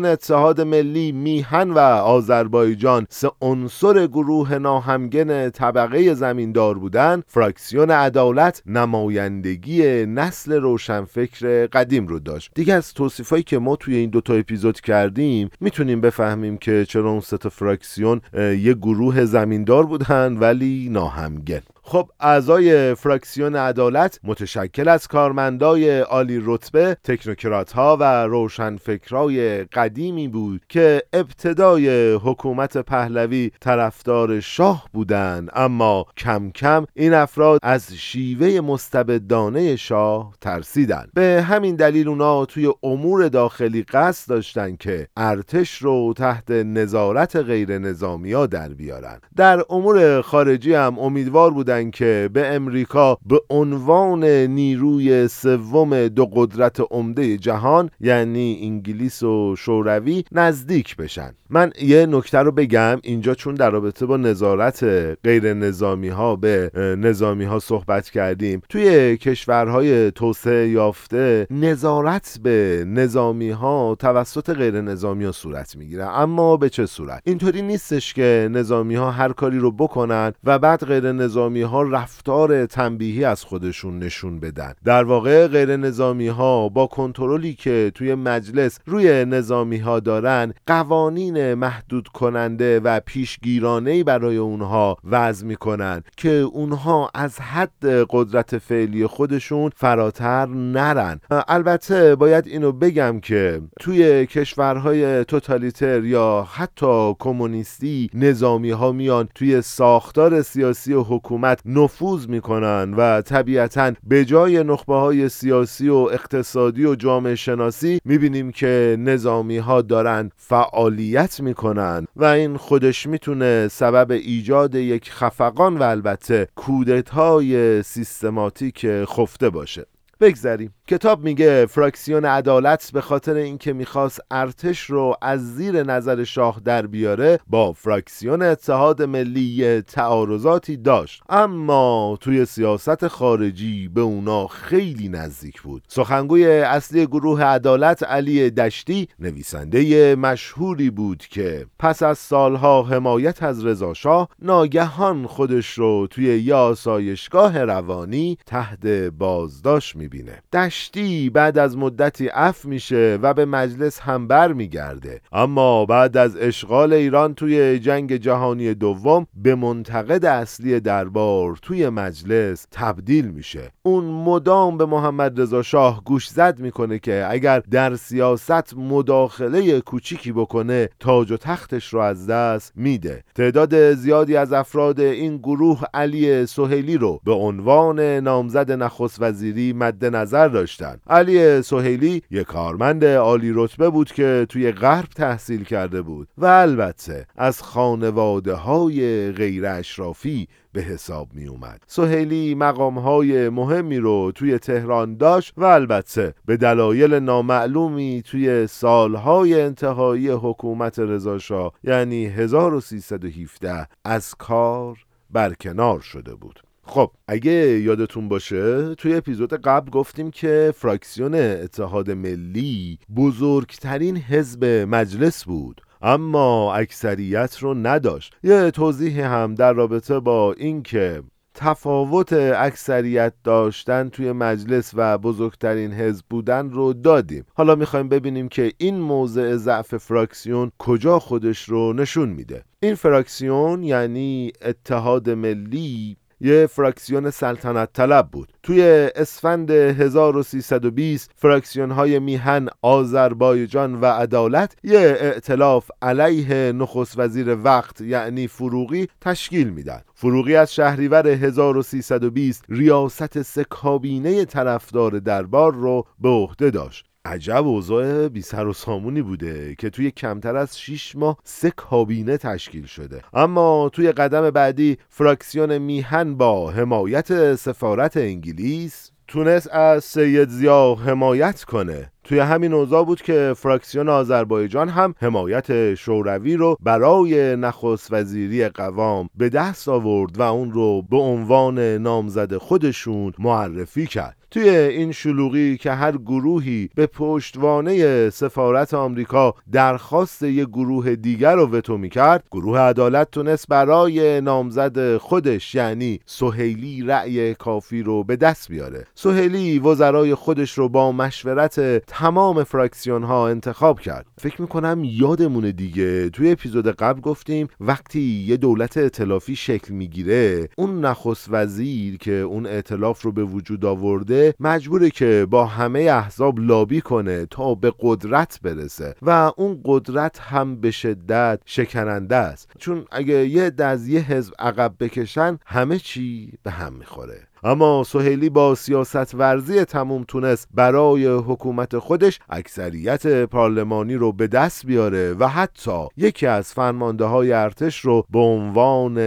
اتحاد 0.05 0.61
ملی 0.61 1.13
میهن 1.13 1.71
و 1.71 1.79
آذربایجان 1.79 3.07
سه 3.11 3.31
عنصر 3.41 4.07
گروه 4.07 4.59
ناهمگن 4.59 5.51
طبقه 5.51 6.15
زمیندار 6.15 6.79
بودن. 6.79 7.23
فراکسیون 7.27 7.91
عدالت 7.91 8.63
نمایندگی 8.67 10.07
نسل 10.07 10.53
روشنفکر 10.53 11.67
قدیم 11.67 12.07
رو 12.07 12.19
داشت. 12.19 12.51
دیگه 12.55 12.75
از 12.75 12.95
توصیفایی 12.95 13.43
که 13.43 13.59
ما 13.59 13.77
توی 13.77 13.97
این 13.97 14.11
دوتا 14.11 14.35
اپیزود 14.35 14.81
کردیم 14.81 15.51
می‌تونیم 15.61 16.01
بفهمیم 16.01 16.57
که 16.57 16.85
چرا 16.89 17.11
اون 17.11 17.21
سه 17.21 17.37
فراکسیون 17.37 18.21
یه 18.35 18.75
گروه 18.75 19.25
زمیندار 19.25 19.87
بودن 19.87 20.37
ولی 20.37 20.89
ناهمگن. 20.93 21.63
خب 21.85 22.11
اعضای 22.21 22.95
فراکسیون 22.95 23.57
عدالت 23.57 24.21
متشکل 24.25 24.89
از 24.89 25.09
کارمندای 25.09 26.01
عالی 26.01 26.43
رتبه 26.45 26.97
تکنوکرات 27.05 27.73
ها 27.73 27.97
و 28.01 28.27
روشنفکرای 28.27 29.65
قدیمی 29.65 30.29
بود 30.29 30.63
که 30.69 31.03
ابتدای 31.13 32.13
حکومت 32.15 32.79
پهلوی 32.79 33.51
طرفدار 33.61 34.41
شاه 34.41 34.89
بودند. 34.93 35.51
اما 35.55 36.07
کم 36.17 36.51
کم 36.51 36.87
این 36.95 37.15
افراد 37.15 37.61
از 37.63 37.95
شیوه 37.95 38.61
مستبدانه 38.61 39.77
شاه 39.77 40.35
ترسیدن 40.41 41.07
به 41.15 41.45
همین 41.49 41.77
دلیل 41.77 42.09
اونا 42.09 42.45
توی 42.45 42.73
امور 42.83 43.29
داخلی 43.29 43.83
قصد 43.83 44.29
داشتن 44.29 44.77
که 44.77 45.09
ارتش 45.17 45.83
رو 45.83 46.15
تحت 46.17 46.51
نظارت 46.51 47.37
غیر 47.37 47.79
نظامی 47.79 48.33
ها 48.33 48.47
در 48.47 48.69
بیارن. 48.69 49.21
در 49.37 49.65
امور 49.71 50.21
خارجی 50.21 50.75
هم 50.75 50.99
امیدوار 50.99 51.51
بودن 51.51 51.72
که 51.81 52.31
به 52.33 52.47
امریکا 52.47 53.19
به 53.27 53.41
عنوان 53.51 54.25
نیروی 54.25 55.29
سوم 55.29 56.09
دو 56.09 56.27
قدرت 56.27 56.81
عمده 56.91 57.39
جهان 57.39 57.91
یعنی 58.01 58.59
انگلیس 58.63 59.23
و 59.23 59.57
شوروی 59.57 60.25
نزدیک 60.33 60.97
بشن. 60.97 61.35
من 61.51 61.73
یه 61.83 62.07
نکته 62.07 62.39
رو 62.39 62.53
بگم 62.53 62.99
اینجا 63.03 63.35
چون 63.35 63.55
در 63.55 63.71
رابطه 63.71 64.07
با 64.07 64.17
نظارت 64.17 64.85
غیر 65.25 65.55
نظامی 65.55 66.09
ها 66.09 66.37
به 66.37 66.71
نظامی 66.99 67.45
ها 67.45 67.59
صحبت 67.59 68.11
کردیم 68.11 68.63
توی 68.69 69.17
کشورهای 69.17 70.11
توسعه 70.11 70.69
یافته 70.69 71.47
نظارت 71.51 72.39
به 72.43 72.85
نظامی 72.89 73.51
ها 73.51 73.97
توسط 73.99 74.51
غیر 74.51 74.81
نظامی 74.81 75.25
ها 75.25 75.33
صورت 75.33 75.77
می‌گیره. 75.77 76.05
اما 76.05 76.57
به 76.57 76.69
چه 76.69 76.87
صورت؟ 76.87 77.23
اینطوری 77.25 77.63
نیستش 77.63 78.15
که 78.15 78.49
نظامی 78.53 78.95
ها 78.95 79.11
هر 79.11 79.33
کاری 79.33 79.59
رو 79.59 79.71
بکنن 79.71 80.33
و 80.45 80.59
بعد 80.59 80.85
غیر 80.85 81.13
نظامی 81.13 81.62
نظامی 81.63 81.73
ها 81.73 81.83
رفتار 81.83 82.67
تنبیهی 82.67 83.25
از 83.25 83.45
خودشون 83.45 83.99
نشون 83.99 84.41
بدن. 84.41 84.75
در 84.85 85.05
واقع 85.05 85.47
غیر 85.49 85.77
نظامی 85.77 86.29
ها 86.29 86.69
با 86.69 86.87
کنترلی 86.87 87.55
که 87.55 87.93
توی 87.95 88.15
مجلس 88.15 88.79
روی 88.87 89.25
نظامی 89.25 89.79
ها 89.79 90.01
دارن 90.01 90.55
قوانین 90.67 91.55
محدود 91.55 92.09
کننده 92.09 92.81
و 92.81 93.01
پیشگیرانه 93.01 94.05
برای 94.05 94.37
اونها 94.37 94.97
وضع 95.05 95.47
می‌کنن 95.47 96.03
که 96.17 96.31
اونها 96.31 97.11
از 97.15 97.41
حد 97.41 97.87
قدرت 98.11 98.59
فعلی 98.59 99.07
خودشون 99.07 99.71
فراتر 99.77 100.47
نرن. 100.47 101.21
البته 101.49 102.17
باید 102.17 102.47
اینو 102.47 102.73
بگم 102.73 103.21
که 103.21 103.61
توی 103.81 104.27
کشورهای 104.27 105.25
توتالیتر 105.25 106.05
یا 106.05 106.49
حتی 106.53 107.15
کمونیستی 107.19 108.11
نظامی 108.15 108.71
ها 108.71 108.93
میان 108.93 109.29
توی 109.35 109.63
ساختار 109.63 110.43
سیاسی 110.43 110.93
و 110.93 111.03
حکومت 111.03 111.52
نفوذ 111.67 112.29
می‌کنن 112.29 112.95
و 112.95 113.23
طبیعتا 113.23 113.93
به 114.07 114.25
جای 114.25 114.65
نخبه 114.65 114.95
های 114.95 115.29
سیاسی 115.29 115.89
و 115.89 115.95
اقتصادی 115.95 116.85
و 116.85 116.95
جامعه 116.95 117.35
شناسی 117.35 118.01
می‌بینیم 118.05 118.53
که 118.53 118.97
نظامی 118.99 119.59
ها 119.59 119.83
دارن 119.83 120.31
فعالیت 120.37 121.41
می‌کنن 121.41 122.07
و 122.17 122.25
این 122.25 122.57
خودش 122.57 123.07
می‌تونه 123.07 123.69
سبب 123.69 124.11
ایجاد 124.11 124.75
یک 124.75 125.13
خفقان 125.13 125.79
و 125.79 125.83
البته 125.83 126.49
کودتای 126.55 127.83
سیستماتیک 127.83 128.87
خفته 129.05 129.51
باشه. 129.51 129.87
بگذریم. 130.23 130.75
کتاب 130.89 131.25
میگه 131.25 131.67
فراکسیون 131.67 132.25
عدالت 132.25 132.91
به 132.93 133.01
خاطر 133.01 133.35
اینکه 133.35 133.73
می‌خواست 133.73 134.21
ارتش 134.31 134.81
رو 134.81 135.17
از 135.23 135.55
زیر 135.55 135.83
نظر 135.83 136.25
شاه 136.25 136.61
در 136.65 136.87
بیاره 136.87 137.39
با 137.47 137.73
فراکسیون 137.73 138.43
اتحاد 138.43 139.03
ملی 139.03 139.81
تعارضاتی 139.81 140.77
داشت. 140.77 141.23
اما 141.29 142.19
توی 142.21 142.45
سیاست 142.45 143.09
خارجی 143.09 143.89
به 143.89 144.01
اونا 144.01 144.47
خیلی 144.47 145.09
نزدیک 145.09 145.63
بود. 145.63 145.83
سخنگوی 145.89 146.47
اصلی 146.47 147.07
گروه 147.07 147.43
عدالت 147.43 148.03
علی 148.03 148.51
دشتی 148.51 149.09
نویسنده 149.19 150.15
مشهوری 150.15 150.91
بود 150.91 151.19
که 151.19 151.67
پس 151.79 152.03
از 152.03 152.19
سالها 152.19 152.83
حمایت 152.83 153.43
از 153.43 153.65
رضاشاه 153.65 154.29
ناگهان 154.43 155.27
خودش 155.27 155.79
رو 155.79 156.07
توی 156.11 156.39
یه 156.39 156.55
آسایشگاه 156.55 157.65
روانی 157.65 158.39
تحت 158.47 158.87
بازداشت 159.19 159.97
می‌بینه. 160.13 160.43
دشتی 160.53 161.31
بعد 161.31 161.59
از 161.59 161.77
مدتی 161.77 162.29
اف 162.35 162.65
میشه 162.65 163.19
و 163.23 163.35
به 163.35 163.45
مجلس 163.45 164.01
هم 164.01 164.29
بر 164.29 164.53
میگرده. 164.53 165.21
اما 165.33 165.87
بعد 165.87 166.17
از 166.17 166.37
اشغال 166.37 166.93
ایران 166.93 167.35
توی 167.35 167.79
جنگ 167.79 168.17
جهانی 168.17 168.75
دوم 168.75 169.27
به 169.35 169.55
منتقد 169.55 170.25
اصلی 170.25 170.81
دربار 170.81 171.59
توی 171.63 171.89
مجلس 171.89 172.67
تبدیل 172.71 173.29
میشه. 173.29 173.71
اون 173.83 174.05
مدام 174.05 174.79
به 174.79 174.87
محمد 174.87 175.41
رضا 175.41 175.63
شاه 175.63 176.05
گوش 176.05 176.29
زد 176.29 176.59
می‌کنه 176.59 176.99
که 176.99 177.27
اگر 177.31 177.61
در 177.71 177.97
سیاست 177.97 178.77
مداخله 178.77 179.81
کوچیکی 179.81 180.33
بکنه 180.33 180.89
تاج 181.01 181.33
و 181.33 181.37
تختش 181.37 181.95
رو 181.95 182.01
از 182.01 182.27
دست 182.27 182.73
میده. 182.77 183.25
تعداد 183.35 183.95
زیادی 183.95 184.37
از 184.37 184.53
افراد 184.53 185.01
این 185.01 185.37
گروه 185.37 185.83
علی 185.95 186.47
سهیلی 186.47 186.99
رو 186.99 187.21
به 187.25 187.33
عنوان 187.33 188.01
نامزد 188.01 188.73
نخست 188.73 189.23
وزیری 189.23 189.73
مد 189.73 190.02
نظر 190.11 190.49
داشتن. 190.49 190.97
علی 191.07 191.63
سهیلی 191.63 192.23
یک 192.31 192.47
کارمند 192.47 193.05
عالی 193.05 193.53
رتبه 193.55 193.91
بود 193.91 194.13
که 194.13 194.47
توی 194.49 194.73
غرب 194.73 195.09
تحصیل 195.17 195.65
کرده 195.65 196.03
بود 196.03 196.29
و 196.39 196.47
البته 196.47 197.27
از 197.37 197.63
خانواده 197.63 198.55
های 198.55 199.33
غیر 199.33 199.67
اشرافی 199.67 200.49
به 200.73 200.81
حساب 200.81 201.29
می 201.35 201.47
اومد 201.47 201.83
سهیلی 201.87 202.55
مقام 202.55 202.99
های 202.99 203.49
مهمی 203.49 203.99
رو 203.99 204.33
توی 204.35 204.59
تهران 204.59 205.17
داشت 205.17 205.53
و 205.57 205.65
البته 205.65 206.35
به 206.47 206.57
دلایل 206.57 207.15
نامعلومی 207.15 208.23
توی 208.27 208.67
سالهای 208.67 209.61
انتهایی 209.61 210.29
حکومت 210.29 210.99
رضاشاه 210.99 211.73
یعنی 211.85 212.27
1317 212.27 213.89
از 214.05 214.35
کار 214.35 214.99
برکنار 215.31 216.01
شده 216.01 216.35
بود. 216.35 216.72
خب 216.93 217.11
اگه 217.29 217.53
یادتون 217.81 218.29
باشه 218.29 218.95
توی 218.95 219.15
اپیزود 219.15 219.55
قبل 219.55 219.91
گفتیم 219.91 220.31
که 220.31 220.75
فراکسیون 220.77 221.35
اتحاد 221.35 222.11
ملی 222.11 222.99
بزرگترین 223.17 224.17
حزب 224.17 224.65
مجلس 224.65 225.45
بود 225.45 225.81
اما 226.03 226.75
اکثریت 226.75 227.59
رو 227.59 227.75
نداشت. 227.75 228.37
یه 228.43 228.71
توضیح 228.71 229.27
هم 229.27 229.55
در 229.55 229.73
رابطه 229.73 230.21
با 230.21 230.53
اینکه 230.53 231.23
تفاوت 231.55 232.33
اکثریت 232.33 233.33
داشتن 233.45 234.09
توی 234.09 234.33
مجلس 234.33 234.91
و 234.95 235.19
بزرگترین 235.19 235.93
حزب 235.93 236.25
بودن 236.31 236.71
رو 236.71 236.93
دادیم. 236.93 237.45
حالا 237.55 237.75
می‌خوایم 237.75 238.09
ببینیم 238.09 238.49
که 238.49 238.73
این 238.79 239.01
موضع 239.01 239.57
ضعف 239.57 239.97
فراکسیون 239.97 240.73
کجا 240.79 241.19
خودش 241.19 241.69
رو 241.69 241.93
نشون 241.93 242.29
میده. 242.29 242.65
این 242.81 242.95
فراکسیون 242.95 243.83
یعنی 243.83 244.53
اتحاد 244.63 245.31
ملی 245.31 246.17
یه 246.43 246.67
فراکسیون 246.67 247.31
سلطنت 247.31 247.93
طلب 247.93 248.29
بود. 248.31 248.53
توی 248.63 248.83
اسفند 249.17 249.71
1320 249.71 251.31
فراکسیون 251.37 251.91
های 251.91 252.19
میهن 252.19 252.69
آذربایجان 252.83 254.01
و 254.01 254.07
عدالت 254.07 254.77
یه 254.85 254.99
ائتلاف 255.21 255.91
علیه 256.03 256.73
نخست 256.73 257.19
وزیر 257.19 257.57
وقت 257.65 258.01
یعنی 258.01 258.47
فروغی 258.47 259.09
تشکیل 259.21 259.69
میدن. 259.69 260.01
فروغی 260.15 260.57
از 260.57 260.75
شهریور 260.75 261.27
1320 261.27 262.65
ریاست 262.69 263.43
سکابینه 263.43 264.45
طرفدار 264.45 265.19
دربار 265.19 265.75
رو 265.75 266.07
به 266.19 266.29
عهده 266.29 266.71
داشت. 266.71 267.12
عجب 267.25 267.67
اوضاع 267.67 268.29
بی 268.29 268.43
سر 268.43 268.67
و 268.67 268.73
سامونی 268.73 269.23
بوده 269.23 269.75
که 269.79 269.91
توی 269.91 270.11
کمتر 270.11 270.57
از 270.57 270.81
6 270.81 271.17
ماه 271.17 271.39
سه 271.45 271.71
کابینه 271.71 272.37
تشکیل 272.37 272.87
شده. 272.87 273.23
اما 273.33 273.91
توی 273.93 274.13
قدم 274.13 274.51
بعدی 274.51 274.99
فراکسیون 275.09 275.79
میهن 275.79 276.35
با 276.35 276.71
حمایت 276.71 277.55
سفارت 277.55 278.17
انگلیس 278.17 279.11
تونست 279.29 279.71
از 279.71 280.05
سید 280.05 280.49
زیا 280.49 280.95
حمایت 280.95 281.65
کنه. 281.65 282.13
توی 282.25 282.39
همین 282.39 282.73
اوضاع 282.73 283.05
بود 283.05 283.23
که 283.23 283.55
فراکسیون 283.57 284.09
آذربایجان 284.09 284.89
هم 284.89 285.15
حمایت 285.19 285.95
شوروی 285.95 286.57
رو 286.57 286.77
برای 286.81 287.57
نخست 287.57 288.13
وزیری 288.13 288.69
قوام 288.69 289.29
به 289.35 289.49
دست 289.49 289.89
آورد 289.89 290.39
و 290.39 290.43
اون 290.43 290.73
رو 290.73 291.03
به 291.03 291.17
عنوان 291.17 291.79
نامزد 291.79 292.57
خودشون 292.57 293.33
معرفی 293.39 294.07
کرد. 294.07 294.42
توی 294.53 294.69
این 294.69 295.13
شلوغی 295.13 295.77
که 295.77 295.93
هر 295.93 296.17
گروهی 296.17 296.89
به 296.95 297.07
پشتوانه 297.07 298.31
سفارت 298.31 298.95
آمریکا 298.95 299.55
درخواست 299.73 300.43
یک 300.43 300.69
گروه 300.69 301.15
دیگر 301.15 301.55
رو 301.55 301.67
وتو 301.67 301.99
می‌کرد 301.99 302.45
گروه 302.51 302.79
عدالت 302.79 303.31
تونست 303.31 303.69
برای 303.69 304.41
نامزد 304.41 305.17
خودش 305.17 305.75
یعنی 305.75 306.21
سهیلی 306.27 307.03
رأی 307.03 307.55
کافی 307.55 308.03
رو 308.03 308.25
به 308.25 308.37
دست 308.37 308.69
بیاره. 308.69 309.07
سهیلی 309.15 309.79
وزرای 309.79 310.35
خودش 310.35 310.79
رو 310.79 310.89
با 310.89 311.13
مشورت 311.13 312.05
تمام 312.07 312.65
فراکسیون 312.65 313.23
ها 313.23 313.49
انتخاب 313.49 314.01
کرد. 314.01 314.27
فکر 314.39 314.63
می‌کنم 314.63 315.03
یادمونه 315.05 315.73
دیگه 315.73 316.31
توی 316.31 316.51
اپیزود 316.51 316.89
قبل 316.89 317.21
گفتیم 317.21 317.69
وقتی 317.81 318.45
یه 318.49 318.57
دولت 318.57 318.97
اطلافی 318.97 319.57
شکل 319.57 319.95
می‌گیره 319.95 320.69
اون 320.77 321.05
نخست 321.05 321.49
وزیر 321.51 322.17
که 322.17 322.33
اون 322.33 322.67
اطلاف 322.67 323.23
رو 323.23 323.33
به 323.33 323.45
وجود 323.45 323.85
آورده 323.85 324.42
مجبوره 324.61 325.11
که 325.11 325.47
با 325.51 325.67
همه 325.67 326.01
احزاب 326.01 326.59
لابی 326.59 327.01
کنه 327.01 327.47
تا 327.47 327.75
به 327.75 327.93
قدرت 328.01 328.61
برسه 328.63 329.15
و 329.23 329.53
اون 329.57 329.81
قدرت 329.85 330.41
هم 330.41 330.81
به 330.81 330.91
شدت 330.91 331.61
شکننده 331.65 332.37
است. 332.37 332.71
چون 332.79 333.05
اگه 333.11 333.47
یه 333.47 333.73
از 333.79 334.09
یه 334.09 334.21
حزب 334.21 334.55
عقب 334.59 334.95
بکشن 335.01 335.59
همه 335.67 335.99
چی 335.99 336.53
به 336.63 336.71
هم 336.71 336.93
می‌خوره. 336.93 337.52
اما 337.65 338.05
سهیلی 338.05 338.51
با 338.51 338.75
سیاست 338.75 339.35
ورزی 339.35 339.85
تموم 339.85 340.25
تونست 340.29 340.69
برای 340.75 341.27
حکومت 341.27 341.99
خودش 341.99 342.41
اکثریت 342.51 343.45
پارلمانی 343.45 344.15
رو 344.15 344.33
به 344.33 344.47
دست 344.47 344.87
بیاره 344.87 345.33
و 345.33 345.49
حتی 345.49 346.07
یکی 346.17 346.47
از 346.47 346.73
فرمانده 346.73 347.25
های 347.25 347.53
ارتش 347.53 348.01
رو 348.01 348.27
به 348.31 348.39
عنوان 348.39 349.19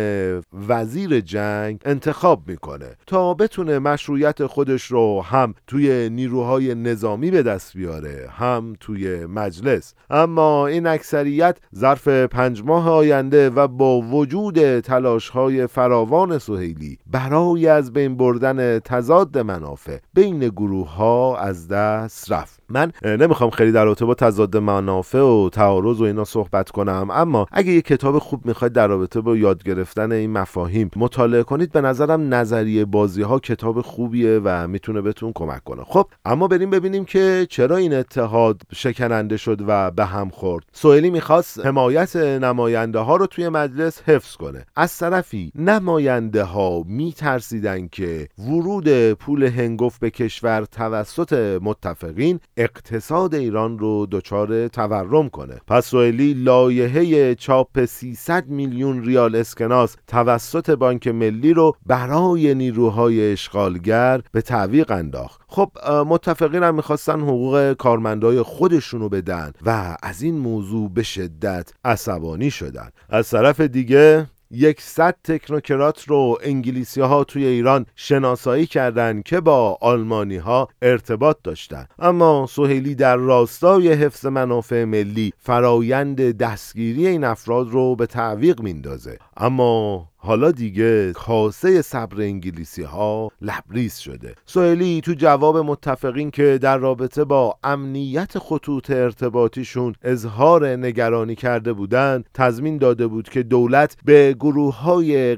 وزیر 0.67 1.19
جنگ 1.19 1.81
انتخاب 1.85 2.41
می‌کنه 2.47 2.95
تا 3.07 3.33
بتونه 3.33 3.79
مشروعیت 3.79 4.45
خودش 4.45 4.83
رو 4.83 5.21
هم 5.21 5.53
توی 5.67 6.09
نیروهای 6.09 6.75
نظامی 6.75 7.31
به 7.31 7.43
دست 7.43 7.77
بیاره 7.77 8.29
هم 8.31 8.73
توی 8.79 9.25
مجلس. 9.25 9.93
اما 10.09 10.67
این 10.67 10.87
اکثریت 10.87 11.57
ظرف 11.75 12.07
پنج 12.07 12.63
ماه 12.65 12.89
آینده 12.89 13.49
و 13.49 13.67
با 13.67 14.01
وجود 14.01 14.79
تلاش 14.79 15.29
های 15.29 15.67
فراوان 15.67 16.39
سهیلی 16.39 16.97
برای 17.07 17.67
از 17.67 17.93
بین 17.93 18.17
بردن 18.25 18.79
تضاد 18.79 19.37
منافع 19.37 19.97
بین 20.13 20.39
گروه 20.39 20.95
ها 20.95 21.37
از 21.37 21.67
دست 21.67 22.31
رفت. 22.31 22.59
من 22.69 22.91
نمی‌خوام 23.03 23.49
خیلی 23.49 23.71
در 23.71 23.85
رابطه 23.85 24.05
با 24.05 24.13
تضاد 24.13 24.57
منافع 24.57 25.19
و 25.19 25.49
تعارض 25.49 26.01
و 26.01 26.03
اینا 26.03 26.23
صحبت 26.23 26.69
کنم 26.69 27.07
اما 27.11 27.47
اگه 27.51 27.71
یه 27.71 27.81
کتاب 27.81 28.19
خوب 28.19 28.45
می‌خواید 28.45 28.73
در 28.73 28.87
رابطه 28.87 29.21
با 29.21 29.37
یاد 29.37 29.63
گرفتن 29.63 30.11
این 30.11 30.31
مفاهیم 30.31 30.91
مطالعه 30.95 31.43
کنید 31.43 31.71
به 31.71 31.81
نظرم 31.81 32.33
نظریه 32.33 32.85
بازی 32.85 33.21
ها 33.21 33.39
کتاب 33.39 33.81
خوبیه 33.81 34.41
و 34.43 34.67
می‌تونه 34.67 35.01
بهتون 35.01 35.31
کمک 35.35 35.63
کنه. 35.63 35.83
خب 35.83 36.07
اما 36.25 36.47
بریم 36.47 36.69
ببینیم 36.69 37.05
که 37.05 37.47
چرا 37.49 37.77
این 37.77 37.93
اتحاد 37.93 38.61
شکننده 38.73 39.37
شد 39.37 39.61
و 39.67 39.91
به 39.91 40.05
هم 40.05 40.29
خورد. 40.29 40.63
سوئیلی 40.73 41.09
می‌خواست 41.09 41.65
حمایت 41.65 42.15
نماینده 42.15 42.99
ها 42.99 43.15
رو 43.15 43.25
توی 43.27 43.49
مجلس 43.49 44.01
حفظ 44.01 44.35
کنه. 44.35 44.65
از 44.75 44.97
طرفی 44.97 45.51
نماینده 45.55 46.43
ها 46.43 46.83
میترسیدن 46.87 47.87
که 47.87 48.27
ورود 48.39 49.13
پول 49.13 49.43
هنگفت 49.43 49.99
به 49.99 50.09
کشور 50.09 50.65
توسط 50.65 51.59
متفقین 51.61 52.39
اقتصاد 52.57 53.35
ایران 53.35 53.79
رو 53.79 54.07
دچار 54.11 54.67
تورم 54.67 55.29
کنه. 55.29 55.61
پس 55.67 55.85
سوئیلی 55.85 56.33
لایحه 56.33 57.35
چاپ 57.35 57.85
300 57.85 58.47
میلیون 58.47 59.03
ریال 59.03 59.35
اسکناس 59.35 59.95
توسط 60.07 60.69
بانک 60.69 61.07
ملی 61.07 61.53
رو 61.53 61.75
برای 61.85 62.55
نیروهای 62.55 63.31
اشغالگر 63.31 64.21
به 64.31 64.41
تعویق 64.41 64.91
انداخت. 64.91 65.41
خب 65.47 65.71
متفقین 66.07 66.63
هم 66.63 66.75
می‌خواستن 66.75 67.19
حقوق 67.19 67.73
کارمندای 67.73 68.41
خودشونو 68.41 69.09
بدن 69.09 69.51
و 69.65 69.97
از 70.03 70.21
این 70.21 70.37
موضوع 70.37 70.89
به 70.89 71.03
شدت 71.03 71.73
عصبانی 71.85 72.51
شدن. 72.51 72.89
از 73.09 73.29
طرف 73.29 73.61
دیگه 73.61 74.27
یکصد 74.51 75.15
تکنوکرات 75.23 76.03
رو 76.07 76.37
انگلیسی 76.41 77.01
ها 77.01 77.23
توی 77.23 77.45
ایران 77.45 77.85
شناسایی 77.95 78.65
کردند 78.65 79.23
که 79.23 79.39
با 79.39 79.77
آلمانی 79.81 80.37
ها 80.37 80.67
ارتباط 80.81 81.37
داشتند. 81.43 81.89
اما 81.99 82.47
سوهیلی 82.49 82.95
در 82.95 83.15
راستای 83.15 83.93
حفظ 83.93 84.25
منافع 84.25 84.83
ملی 84.83 85.33
فرایند 85.37 86.37
دستگیری 86.37 87.07
این 87.07 87.23
افراد 87.23 87.69
رو 87.69 87.95
به 87.95 88.05
تعویق 88.05 88.61
میندازه 88.61 89.17
اما 89.37 90.09
حالا 90.25 90.51
دیگه 90.51 91.13
کاسه 91.13 91.81
صبر 91.81 92.21
انگلیسی 92.21 92.83
ها 92.83 93.31
لبریز 93.41 93.97
شده. 93.97 94.35
سوئیلی 94.45 95.01
تو 95.01 95.13
جواب 95.13 95.57
متفقین 95.57 96.31
که 96.31 96.59
در 96.61 96.77
رابطه 96.77 97.23
با 97.23 97.57
امنیت 97.63 98.39
خطوط 98.39 98.89
ارتباطیشون 98.89 99.95
اظهار 100.03 100.67
نگرانی 100.67 101.35
کرده 101.35 101.73
بودند 101.73 102.29
تضمین 102.33 102.77
داده 102.77 103.07
بود 103.07 103.29
که 103.29 103.43
دولت 103.43 103.97
به 104.05 104.35
گروه 104.39 104.81
های 104.81 105.37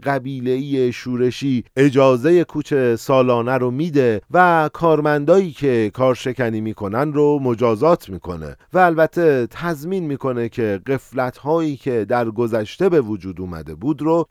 شورشی 0.93 1.63
اجازه 1.77 2.43
کوچ 2.43 2.73
سالانه 2.95 3.57
رو 3.57 3.71
میده 3.71 4.21
و 4.31 4.69
کارمندایی 4.73 5.51
که 5.51 5.91
کارشکنی 5.93 6.61
می‌کنن 6.61 7.13
رو 7.13 7.39
مجازات 7.39 8.09
می‌کنه 8.09 8.55
و 8.73 8.77
البته 8.77 9.47
تضمین 9.51 10.03
می‌کنه 10.03 10.49
که 10.49 10.81
قفلت 10.87 11.37
هایی 11.37 11.75
که 11.75 12.05
در 12.05 12.29
گذشته 12.29 12.89
به 12.89 13.01
وجود 13.01 13.41
اومده 13.41 13.75
بود 13.75 14.01
رو 14.01 14.27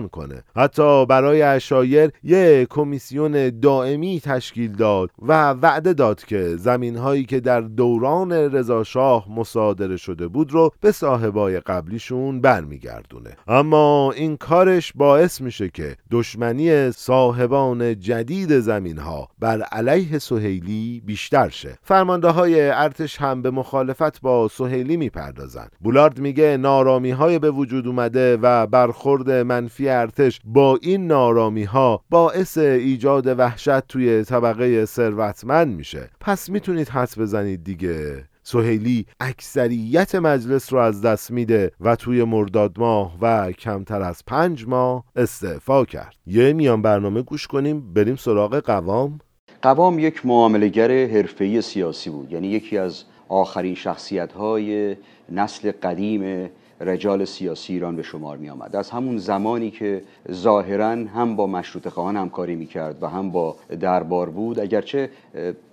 جبران 0.00 0.08
کنه. 0.08 0.42
حتی 0.56 1.06
برای 1.06 1.42
اشایر 1.42 2.10
یک 2.22 2.68
کمیسیون 2.68 3.60
دائمی 3.60 4.20
تشکیل 4.20 4.72
داد 4.72 5.10
و 5.22 5.50
وعده 5.50 5.92
داد 5.92 6.24
که 6.24 6.56
زمین 6.56 6.96
هایی 6.96 7.24
که 7.24 7.40
در 7.40 7.60
دوران 7.60 8.32
رضاشاه 8.32 9.26
مصادره 9.30 9.96
شده 9.96 10.28
بود 10.28 10.52
رو 10.52 10.72
به 10.80 10.92
صاحبای 10.92 11.60
قبلیشون 11.60 12.40
برمیگردونه. 12.40 13.36
اما 13.48 14.12
این 14.16 14.36
کارش 14.36 14.92
باعث 14.94 15.40
میشه 15.40 15.68
که 15.68 15.96
دشمنی 16.10 16.90
صاحبان 16.90 18.00
جدید 18.00 18.60
زمین 18.60 18.98
ها 18.98 19.28
بر 19.38 19.62
علیه 19.62 20.18
سهیلی 20.18 21.02
بیشتر 21.06 21.48
شه. 21.48 21.78
فرمانده 21.82 22.28
های 22.28 22.70
ارتش 22.70 23.20
هم 23.20 23.42
به 23.42 23.50
مخالفت 23.50 24.20
با 24.20 24.48
سهیلی 24.48 24.96
می‌پردازن. 24.96 25.68
بولارد 25.80 26.18
میگه 26.18 26.56
نارامی 26.56 27.10
های 27.10 27.38
به 27.38 27.50
وجود 27.50 27.86
اومده 27.86 28.36
و 28.42 28.66
برخورد 28.66 29.30
منفی 29.30 29.89
ارتش 29.90 30.40
با 30.44 30.78
این 30.82 31.06
نارامی 31.06 31.64
ها 31.64 32.04
باعث 32.10 32.58
ایجاد 32.58 33.38
وحشت 33.38 33.80
توی 33.80 34.24
طبقه 34.24 34.84
ثروتمند 34.84 35.76
میشه. 35.76 36.10
پس 36.20 36.48
می‌تونید 36.50 36.88
حس 36.88 37.18
بزنید 37.18 37.64
دیگه. 37.64 38.24
سهیلی 38.42 39.06
اکثریت 39.20 40.14
مجلس 40.14 40.72
رو 40.72 40.78
از 40.78 41.02
دست 41.02 41.30
میده 41.30 41.72
و 41.80 41.96
توی 41.96 42.24
مرداد 42.24 42.78
ماه 42.78 43.16
و 43.20 43.52
کمتر 43.52 44.02
از 44.02 44.22
پنج 44.26 44.66
ماه 44.68 45.04
استعفا 45.16 45.84
کرد. 45.84 46.14
یه 46.26 46.52
میان 46.52 46.82
برنامه 46.82 47.22
گوش 47.22 47.46
کنیم 47.46 47.92
بریم 47.94 48.16
سراغ 48.16 48.58
قوام. 48.58 49.18
قوام 49.62 49.98
یک 49.98 50.26
معاملگر 50.26 51.06
حرفه‌ای 51.06 51.62
سیاسی 51.62 52.10
بود. 52.10 52.32
یعنی 52.32 52.48
یکی 52.48 52.78
از 52.78 53.04
آخرین 53.28 53.74
شخصیت 53.74 54.32
های 54.32 54.96
نسل 55.32 55.72
قدیم 55.82 56.50
رجال 56.80 57.24
سیاسی 57.24 57.72
ایران 57.72 57.96
به 57.96 58.02
شمار 58.02 58.36
می 58.36 58.50
آمد 58.50 58.76
از 58.76 58.90
همون 58.90 59.18
زمانی 59.18 59.70
که 59.70 60.02
ظاهرا 60.32 60.88
هم 60.88 61.36
با 61.36 61.46
مشروط 61.46 61.88
خواهان 61.88 62.16
همکاری 62.16 62.56
می 62.56 62.66
کرد 62.66 63.02
و 63.02 63.06
هم 63.06 63.30
با 63.30 63.56
دربار 63.80 64.30
بود 64.30 64.60
اگرچه 64.60 65.10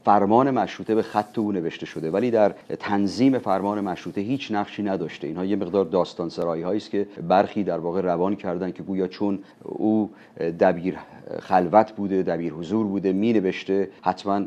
فرمان 0.06 0.52
مشروطه 0.52 0.96
به 0.96 1.02
خط 1.02 1.39
او 1.39 1.52
نوشته 1.52 1.86
شده 1.86 2.12
ولی 2.12 2.32
در 2.32 2.56
تنظیم 2.80 3.39
فرمان 3.39 3.82
مشروطه 3.82 4.22
هیچ 4.22 4.52
نقشی 4.52 4.84
نداشته. 4.84 5.28
اینها 5.28 5.46
یه 5.46 5.56
مقدار 5.56 5.86
داستان 5.86 6.30
سرایی 6.30 6.63
هایی 6.63 6.78
است 6.78 6.91
که 6.91 7.08
برخی 7.28 7.63
در 7.63 7.78
واقع 7.78 8.02
روان 8.02 8.36
کردن 8.36 8.72
که 8.72 8.84
گویا 8.84 9.08
چون 9.08 9.39
او 9.62 10.12
دبیر 10.60 10.98
خلوت 11.39 11.91
بوده 11.91 12.24
دبیر 12.24 12.54
حضور 12.54 12.88
بوده 12.88 13.13
می 13.13 13.34
نوشته 13.34 13.89
حتما 14.02 14.41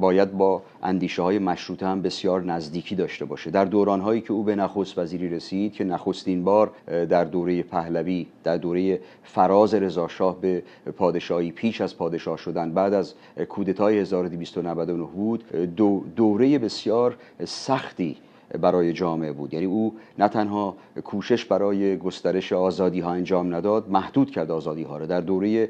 باید 0.00 0.32
با 0.32 0.62
اندیشه 0.82 1.22
های 1.22 1.38
مشروطه 1.38 1.86
هم 1.86 2.02
بسیار 2.02 2.42
نزدیکی 2.42 2.94
داشته 2.94 3.24
باشه. 3.24 3.50
در 3.50 3.64
دوران 3.64 4.00
هایی 4.00 4.20
که 4.20 4.32
او 4.32 4.42
به 4.42 4.54
نخست 4.54 4.98
وزیری 4.98 5.28
رسید 5.28 5.72
که 5.72 5.84
نخستین 5.84 6.44
بار 6.44 6.70
در 6.86 7.24
دوره 7.24 7.62
پهلوی 7.62 8.26
در 8.44 8.56
دوره 8.56 9.00
فراز 9.22 9.74
رضاشاه 9.74 10.40
به 10.40 10.62
پادشاهی 10.96 11.50
پیش 11.50 11.80
از 11.80 11.96
پادشاه 11.96 12.36
شدن 12.36 12.74
بعد 12.74 12.94
از 12.94 13.14
کودتای 13.48 13.98
1299 13.98 15.04
بود 15.04 15.44
دوره 16.16 16.58
بسیار 16.58 17.16
سختی 17.44 18.16
برای 18.60 18.92
جامعه 18.92 19.32
بود. 19.32 19.54
یعنی 19.54 19.66
او 19.66 19.94
نه 20.18 20.28
تنها 20.28 20.76
کوشش 21.04 21.44
برای 21.44 21.96
گسترش 21.96 22.52
آزادی 22.52 23.00
ها 23.00 23.12
انجام 23.12 23.54
نداد 23.54 23.90
محدود 23.90 24.30
کرد 24.30 24.50
آزادی 24.50 24.82
ها 24.82 24.96
را. 24.96 25.06
در 25.06 25.20
دوره 25.20 25.68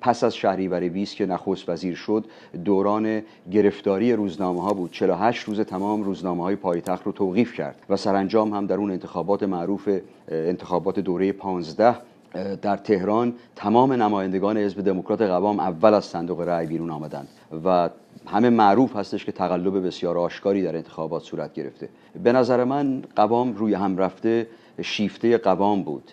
پس 0.00 0.24
از 0.24 0.36
شهریور 0.36 0.88
20 0.88 1.16
که 1.16 1.26
نخست 1.26 1.68
وزیر 1.68 1.94
شد 1.94 2.24
دوران 2.64 3.22
گرفتاری 3.50 4.12
روزنامه 4.12 4.62
ها 4.62 4.74
بود 4.74 4.90
48 4.90 5.44
روز 5.44 5.60
تمام 5.60 6.02
روزنامه 6.02 6.42
های 6.42 6.56
پایتخت 6.56 7.04
رو 7.06 7.12
توقیف 7.12 7.54
کرد 7.54 7.76
و 7.88 7.96
سرانجام 7.96 8.54
هم 8.54 8.66
در 8.66 8.76
اون 8.76 8.90
انتخابات 8.90 9.42
معروف 9.42 9.88
انتخابات 10.28 11.00
دوره 11.00 11.32
15 11.32 11.96
در 12.62 12.76
تهران 12.76 13.34
تمام 13.56 13.92
نمایندگان 13.92 14.56
حزب 14.56 14.80
دموکرات 14.80 15.22
قوام 15.22 15.60
اول 15.60 15.94
از 15.94 16.04
صندوق 16.04 16.40
رأی 16.40 16.66
بیرون 16.66 16.90
آمدند 16.90 17.28
و 17.64 17.90
همه 18.26 18.50
معروف 18.50 18.96
هستش 18.96 19.24
که 19.24 19.32
تقلب 19.32 19.86
بسیار 19.86 20.18
آشکاری 20.18 20.62
در 20.62 20.76
انتخابات 20.76 21.22
صورت 21.22 21.52
گرفته. 21.52 21.88
به 22.22 22.32
نظر 22.32 22.64
من 22.64 23.02
قوام 23.16 23.52
روی 23.52 23.74
هم 23.74 23.98
رفته 23.98 24.46
شیفته 24.82 25.38
قوام 25.38 25.82
بود. 25.82 26.10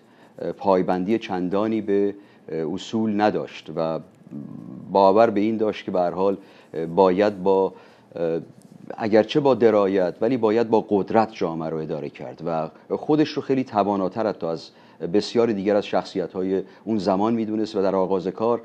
پایبندی 0.57 1.19
چندانی 1.19 1.81
به 1.81 2.15
اصول 2.73 3.21
نداشت 3.21 3.71
و 3.75 3.99
باور 4.91 5.29
به 5.29 5.39
این 5.39 5.57
داشت 5.57 5.85
که 5.85 5.91
به 5.91 6.01
حال 6.01 6.37
باید 6.95 7.43
با 7.43 7.73
اگرچه 8.97 9.39
با 9.39 9.55
درایت 9.55 10.15
ولی 10.21 10.37
باید 10.37 10.69
با 10.69 10.85
قدرت 10.89 11.33
جامعه 11.33 11.69
رو 11.69 11.77
اداره 11.77 12.09
کرد 12.09 12.41
و 12.45 12.69
خودش 12.97 13.29
رو 13.29 13.41
خیلی 13.41 13.63
تواناتر 13.63 14.27
حتی 14.27 14.47
از 14.47 14.69
بسیار 15.07 15.51
دیگر 15.51 15.75
از 15.75 15.85
شخصیت 15.85 16.33
های 16.33 16.63
اون 16.83 16.97
زمان 16.97 17.33
می‌دونست 17.33 17.75
و 17.75 17.81
در 17.81 17.95
آغاز 17.95 18.27
کار 18.27 18.61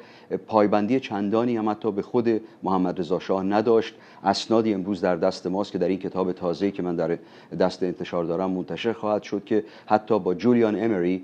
پایبندی 0.46 1.00
چندانی 1.00 1.56
هم 1.56 1.68
حتی 1.68 1.92
به 1.92 2.02
خود 2.02 2.40
محمد 2.62 3.00
رضا 3.00 3.18
شاه 3.18 3.44
نداشت. 3.44 3.94
اسنادی 4.24 4.74
امروز 4.74 5.00
در 5.00 5.16
دست 5.16 5.46
ماست 5.46 5.72
که 5.72 5.78
در 5.78 5.88
این 5.88 5.98
کتاب 5.98 6.32
تازه 6.32 6.70
که 6.70 6.82
من 6.82 6.96
در 6.96 7.18
دست 7.60 7.82
انتشار 7.82 8.24
دارم 8.24 8.50
منتشر 8.50 8.92
خواهد 8.92 9.22
شد 9.22 9.44
که 9.44 9.64
حتی 9.86 10.18
با 10.18 10.34
جولیان 10.34 10.84
امری 10.84 11.22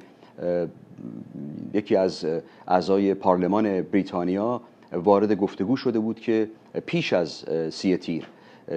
یکی 1.74 1.96
از 1.96 2.26
اعضای 2.68 3.14
پارلمان 3.14 3.82
بریتانیا 3.82 4.60
وارد 4.92 5.34
گفتگو 5.34 5.76
شده 5.76 5.98
بود 5.98 6.20
که 6.20 6.48
پیش 6.86 7.12
از 7.12 7.44
سی 7.70 7.96
تیر 7.96 8.26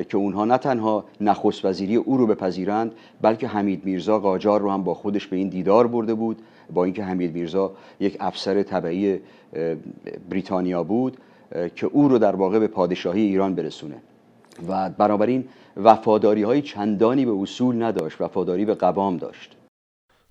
که 0.10 0.18
اونها 0.18 0.46
نه 0.46 0.58
تنها 0.58 1.06
نخست 1.22 1.66
وزیری 1.66 1.96
او 1.96 2.18
رو 2.18 2.28
بپذیرند 2.28 2.92
بلکه 3.22 3.48
حمید 3.48 3.86
میرزا 3.86 4.20
قاجار 4.20 4.62
رو 4.62 4.72
هم 4.72 4.84
با 4.84 4.94
خودش 4.94 5.28
به 5.28 5.36
این 5.36 5.50
دیدار 5.50 5.88
برده 5.88 6.14
بود 6.14 6.42
با 6.74 6.84
اینکه 6.84 7.04
حمید 7.04 7.34
میرزا 7.34 7.72
یک 8.00 8.18
افسر 8.20 8.64
طبعی 8.64 9.20
بریتانیا 10.30 10.84
بود 10.84 11.18
که 11.76 11.88
او 11.88 12.08
رو 12.08 12.18
در 12.18 12.36
واقع 12.36 12.60
به 12.60 12.68
پادشاهی 12.68 13.22
ایران 13.22 13.56
برسونه. 13.56 13.96
و 14.68 14.90
بنابراین 14.90 15.46
وفاداری 15.78 16.44
های 16.44 16.62
چندانی 16.62 17.26
به 17.26 17.32
اصول 17.42 17.84
نداشت 17.84 18.22
وفاداری 18.22 18.66
به 18.66 18.74
قوام 18.74 19.18
داشت. 19.18 19.56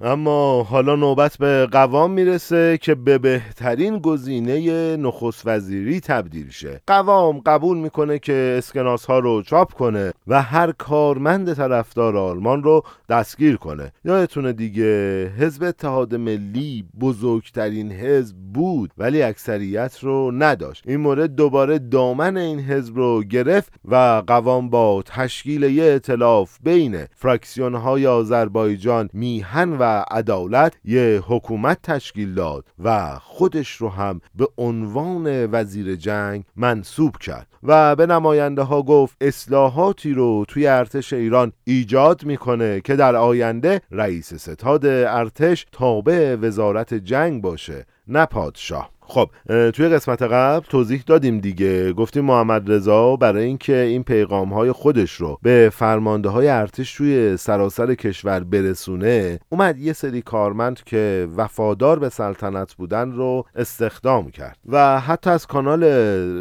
اما 0.05 0.63
حالا 0.63 0.97
نوبت 0.97 1.37
به 1.39 1.69
قوام 1.73 2.11
می‌رسه 2.11 2.79
که 2.79 2.95
به 2.95 3.19
بهترین 3.19 3.99
گزینه 3.99 4.97
نخست 4.97 5.43
وزیری 5.47 6.01
تبدیل 6.01 6.51
شه. 6.51 6.81
قوام 6.87 7.41
قبول 7.47 7.79
می‌کنه 7.79 8.19
که 8.19 8.55
اسکناس 8.59 9.05
ها 9.05 9.19
رو 9.19 9.43
چاپ 9.43 9.73
کنه 9.73 10.13
و 10.27 10.43
هر 10.43 10.73
کارمند 10.73 11.55
طرفدار 11.55 12.17
آلمان 12.17 12.63
رو 12.63 12.83
دستگیر 13.09 13.57
کنه. 13.57 13.93
یادتونه 14.05 14.53
دیگه 14.53 15.27
حزب 15.39 15.63
اتحاد 15.63 16.15
ملی 16.15 16.85
بزرگترین 17.01 17.93
حزب 17.93 18.37
بود 18.55 18.91
ولی 18.99 19.23
اکثریت 19.23 19.99
رو 20.01 20.33
نداشت. 20.35 20.85
این 20.87 21.01
مورد 21.01 21.35
دوباره 21.35 21.79
دامن 21.79 22.37
این 22.37 22.61
حزب 22.61 22.97
رو 22.97 23.23
گرفت 23.23 23.73
و 23.85 24.23
قوام 24.27 24.71
با 24.71 25.03
تشکیل 25.07 25.63
یه 25.63 25.85
اطلاف 25.85 26.59
بین 26.63 27.05
فراکسیون 27.15 27.75
های 27.75 28.07
آذربایجان 28.07 29.09
میهن 29.13 29.73
و 29.73 29.94
عدالت 30.03 30.77
یه 30.85 31.23
حکومت 31.27 31.79
تشکیل 31.83 32.35
داد 32.35 32.65
و 32.85 33.19
خودش 33.19 33.77
رو 33.77 33.89
هم 33.89 34.21
به 34.35 34.49
عنوان 34.59 35.47
وزیر 35.53 35.97
جنگ 35.97 36.45
منصوب 36.57 37.17
کرد 37.17 37.47
و 37.63 37.97
به 37.97 38.07
نماینده 38.07 38.63
ها 38.63 38.83
گفت 38.83 39.17
اصلاحاتی 39.21 40.13
رو 40.13 40.45
توی 40.49 40.67
ارتش 40.67 41.13
ایران 41.13 41.53
ایجاد 41.65 42.25
می‌کنه 42.25 42.81
که 42.81 42.97
در 42.97 43.17
آینده 43.17 43.81
رئیس 43.91 44.35
ستاد 44.35 44.87
ارتش 44.87 45.67
تابع 45.73 46.37
وزارت 46.41 46.95
جنگ 46.95 47.43
باشه 47.43 47.87
نه 48.09 48.27
پادشاه. 48.27 48.94
خب 49.07 49.31
توی 49.71 49.89
قسمت 49.89 50.23
قبل 50.23 50.67
توضیح 50.67 51.03
دادیم 51.07 51.39
دیگه. 51.41 51.93
گفتیم 51.93 52.25
محمد 52.25 52.73
رضا 52.73 53.17
برای 53.17 53.45
اینکه 53.45 53.77
این 53.77 54.03
پیغام 54.03 54.53
های 54.53 54.73
خودش 54.73 55.13
رو 55.13 55.39
به 55.43 55.71
فرمانده 55.75 56.29
های 56.29 56.49
ارتش 56.49 56.95
توی 56.95 57.37
سراسر 57.37 57.95
کشور 57.95 58.41
برسونه 58.41 59.39
اومد 59.49 59.79
یه 59.79 59.93
سری 59.93 60.23
کارمند 60.23 60.83
که 60.85 61.29
وفادار 61.37 61.99
به 61.99 62.09
سلطنت 62.09 62.75
بودن 62.75 63.13
رو 63.13 63.45
استخدام 63.55 64.31
کرد. 64.31 64.59
و 64.69 65.01
حتی 65.01 65.31
از 65.31 65.47
کانال 65.47 65.85